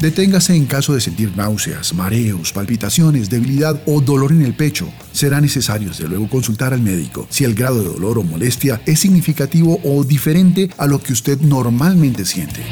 Deténgase 0.00 0.56
en 0.56 0.66
caso 0.66 0.92
de 0.92 1.00
sentir 1.00 1.36
náuseas, 1.36 1.94
mareos, 1.94 2.52
palpitaciones, 2.52 3.30
debilidad 3.30 3.80
o 3.86 4.00
dolor 4.00 4.32
en 4.32 4.42
el 4.42 4.54
pecho. 4.54 4.92
Será 5.12 5.40
necesario 5.40 5.90
desde 5.90 6.08
luego 6.08 6.28
consultar 6.28 6.74
al 6.74 6.82
médico 6.82 7.24
si 7.30 7.44
el 7.44 7.54
grado 7.54 7.84
de 7.84 7.88
dolor 7.88 8.18
o 8.18 8.24
molestia 8.24 8.80
es 8.84 8.98
significativo 8.98 9.78
o 9.84 10.02
diferente 10.02 10.70
a 10.76 10.88
lo 10.88 11.00
que 11.00 11.12
usted 11.12 11.40
normalmente 11.40 12.24
siente. 12.24 12.64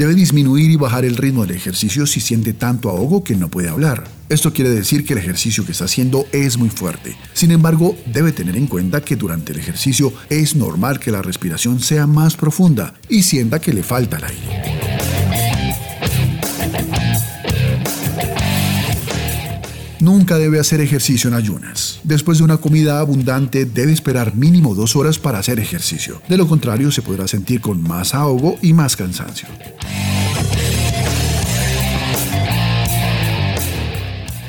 Debe 0.00 0.14
disminuir 0.14 0.70
y 0.70 0.76
bajar 0.76 1.04
el 1.04 1.14
ritmo 1.14 1.44
del 1.44 1.54
ejercicio 1.54 2.06
si 2.06 2.20
siente 2.20 2.54
tanto 2.54 2.88
ahogo 2.88 3.22
que 3.22 3.36
no 3.36 3.50
puede 3.50 3.68
hablar. 3.68 4.04
Esto 4.30 4.50
quiere 4.50 4.70
decir 4.70 5.04
que 5.04 5.12
el 5.12 5.18
ejercicio 5.18 5.66
que 5.66 5.72
está 5.72 5.84
haciendo 5.84 6.24
es 6.32 6.56
muy 6.56 6.70
fuerte. 6.70 7.18
Sin 7.34 7.50
embargo, 7.50 7.98
debe 8.06 8.32
tener 8.32 8.56
en 8.56 8.66
cuenta 8.66 9.02
que 9.02 9.16
durante 9.16 9.52
el 9.52 9.58
ejercicio 9.58 10.10
es 10.30 10.56
normal 10.56 11.00
que 11.00 11.10
la 11.10 11.20
respiración 11.20 11.80
sea 11.80 12.06
más 12.06 12.34
profunda 12.34 12.94
y 13.10 13.24
sienta 13.24 13.60
que 13.60 13.74
le 13.74 13.82
falta 13.82 14.16
el 14.16 14.24
aire. 14.24 14.80
Nunca 20.00 20.38
debe 20.38 20.58
hacer 20.58 20.80
ejercicio 20.80 21.28
en 21.28 21.34
ayunas. 21.34 22.00
Después 22.04 22.38
de 22.38 22.44
una 22.44 22.56
comida 22.56 23.00
abundante 23.00 23.66
debe 23.66 23.92
esperar 23.92 24.34
mínimo 24.34 24.74
dos 24.74 24.96
horas 24.96 25.18
para 25.18 25.40
hacer 25.40 25.60
ejercicio. 25.60 26.22
De 26.26 26.38
lo 26.38 26.48
contrario 26.48 26.90
se 26.90 27.02
podrá 27.02 27.28
sentir 27.28 27.60
con 27.60 27.82
más 27.82 28.14
ahogo 28.14 28.56
y 28.62 28.72
más 28.72 28.96
cansancio. 28.96 29.46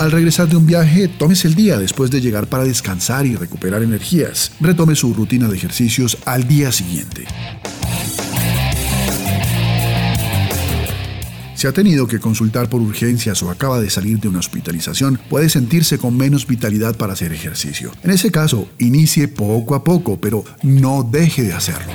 Al 0.02 0.12
regresar 0.12 0.50
de 0.50 0.56
un 0.56 0.66
viaje, 0.66 1.08
tómese 1.08 1.48
el 1.48 1.54
día 1.54 1.78
después 1.78 2.10
de 2.10 2.22
llegar 2.22 2.48
para 2.48 2.64
descansar 2.64 3.28
y 3.28 3.36
recuperar 3.36 3.84
energías. 3.84 4.52
Retome 4.60 4.96
su 4.96 5.14
rutina 5.14 5.48
de 5.48 5.56
ejercicios 5.56 6.18
al 6.26 6.48
día 6.48 6.72
siguiente. 6.72 7.26
Si 11.54 11.68
ha 11.68 11.72
tenido 11.72 12.08
que 12.08 12.20
consultar 12.20 12.68
por 12.68 12.82
urgencias 12.82 13.44
o 13.44 13.52
acaba 13.52 13.80
de 13.80 13.92
salir 13.92 14.20
de 14.20 14.28
una 14.28 14.40
hospitalización, 14.40 15.20
puede 15.30 15.50
sentirse 15.50 16.00
con 16.00 16.18
menos 16.18 16.48
vitalidad 16.48 16.98
para 16.98 17.14
hacer 17.14 17.32
ejercicio. 17.32 17.92
En 18.02 18.10
ese 18.10 18.32
caso, 18.32 18.68
inicie 18.80 19.28
poco 19.28 19.76
a 19.76 19.84
poco, 19.84 20.20
pero 20.20 20.44
no 20.64 21.04
deje 21.04 21.44
de 21.44 21.54
hacerlo. 21.54 21.92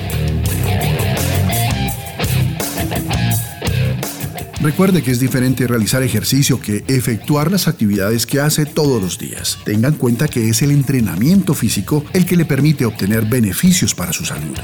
Recuerde 4.61 5.03
que 5.03 5.11
es 5.11 5.19
diferente 5.19 5.67
realizar 5.67 6.01
ejercicio 6.01 6.59
que 6.59 6.83
efectuar 6.87 7.51
las 7.51 7.67
actividades 7.67 8.25
que 8.25 8.39
hace 8.39 8.65
todos 8.65 9.01
los 9.01 9.19
días. 9.19 9.59
Tenga 9.63 9.87
en 9.87 9.95
cuenta 9.95 10.27
que 10.27 10.49
es 10.49 10.61
el 10.61 10.71
entrenamiento 10.71 11.53
físico 11.53 12.03
el 12.13 12.25
que 12.25 12.37
le 12.37 12.45
permite 12.45 12.85
obtener 12.85 13.25
beneficios 13.25 13.93
para 13.93 14.11
su 14.13 14.25
salud. 14.25 14.57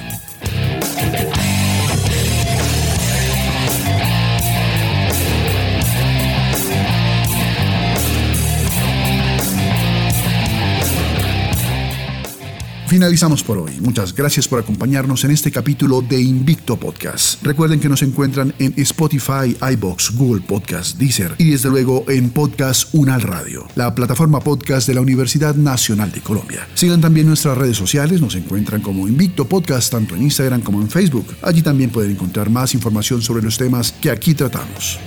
Finalizamos 12.93 13.41
por 13.41 13.57
hoy. 13.57 13.71
Muchas 13.81 14.13
gracias 14.13 14.47
por 14.47 14.59
acompañarnos 14.59 15.23
en 15.23 15.31
este 15.31 15.49
capítulo 15.49 16.03
de 16.03 16.21
Invicto 16.21 16.77
Podcast. 16.77 17.41
Recuerden 17.41 17.79
que 17.79 17.89
nos 17.89 18.03
encuentran 18.03 18.53
en 18.59 18.71
Spotify, 18.77 19.57
iBox, 19.73 20.15
Google 20.15 20.43
Podcast, 20.43 20.99
Deezer 20.99 21.33
y 21.39 21.49
desde 21.49 21.69
luego 21.69 22.05
en 22.07 22.29
Podcast 22.29 22.93
Unal 22.93 23.23
Radio, 23.23 23.67
la 23.73 23.95
plataforma 23.95 24.41
podcast 24.41 24.87
de 24.87 24.93
la 24.93 25.01
Universidad 25.01 25.55
Nacional 25.55 26.11
de 26.11 26.21
Colombia. 26.21 26.67
Sigan 26.75 27.01
también 27.01 27.25
nuestras 27.25 27.57
redes 27.57 27.77
sociales, 27.77 28.21
nos 28.21 28.35
encuentran 28.35 28.81
como 28.81 29.07
Invicto 29.07 29.49
Podcast 29.49 29.91
tanto 29.91 30.15
en 30.15 30.21
Instagram 30.21 30.61
como 30.61 30.79
en 30.79 30.87
Facebook. 30.87 31.35
Allí 31.41 31.63
también 31.63 31.89
pueden 31.89 32.11
encontrar 32.11 32.51
más 32.51 32.75
información 32.75 33.23
sobre 33.23 33.41
los 33.41 33.57
temas 33.57 33.91
que 33.91 34.11
aquí 34.11 34.35
tratamos. 34.35 34.99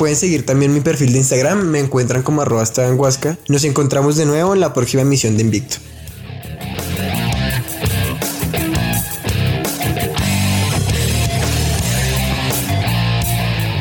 Pueden 0.00 0.16
seguir 0.16 0.46
también 0.46 0.72
mi 0.72 0.80
perfil 0.80 1.12
de 1.12 1.18
Instagram, 1.18 1.62
me 1.62 1.78
encuentran 1.78 2.22
como 2.22 2.40
arroba. 2.40 2.64
Nos 3.48 3.64
encontramos 3.64 4.16
de 4.16 4.24
nuevo 4.24 4.54
en 4.54 4.60
la 4.60 4.72
próxima 4.72 5.02
emisión 5.02 5.36
de 5.36 5.42
Invicto. 5.42 5.76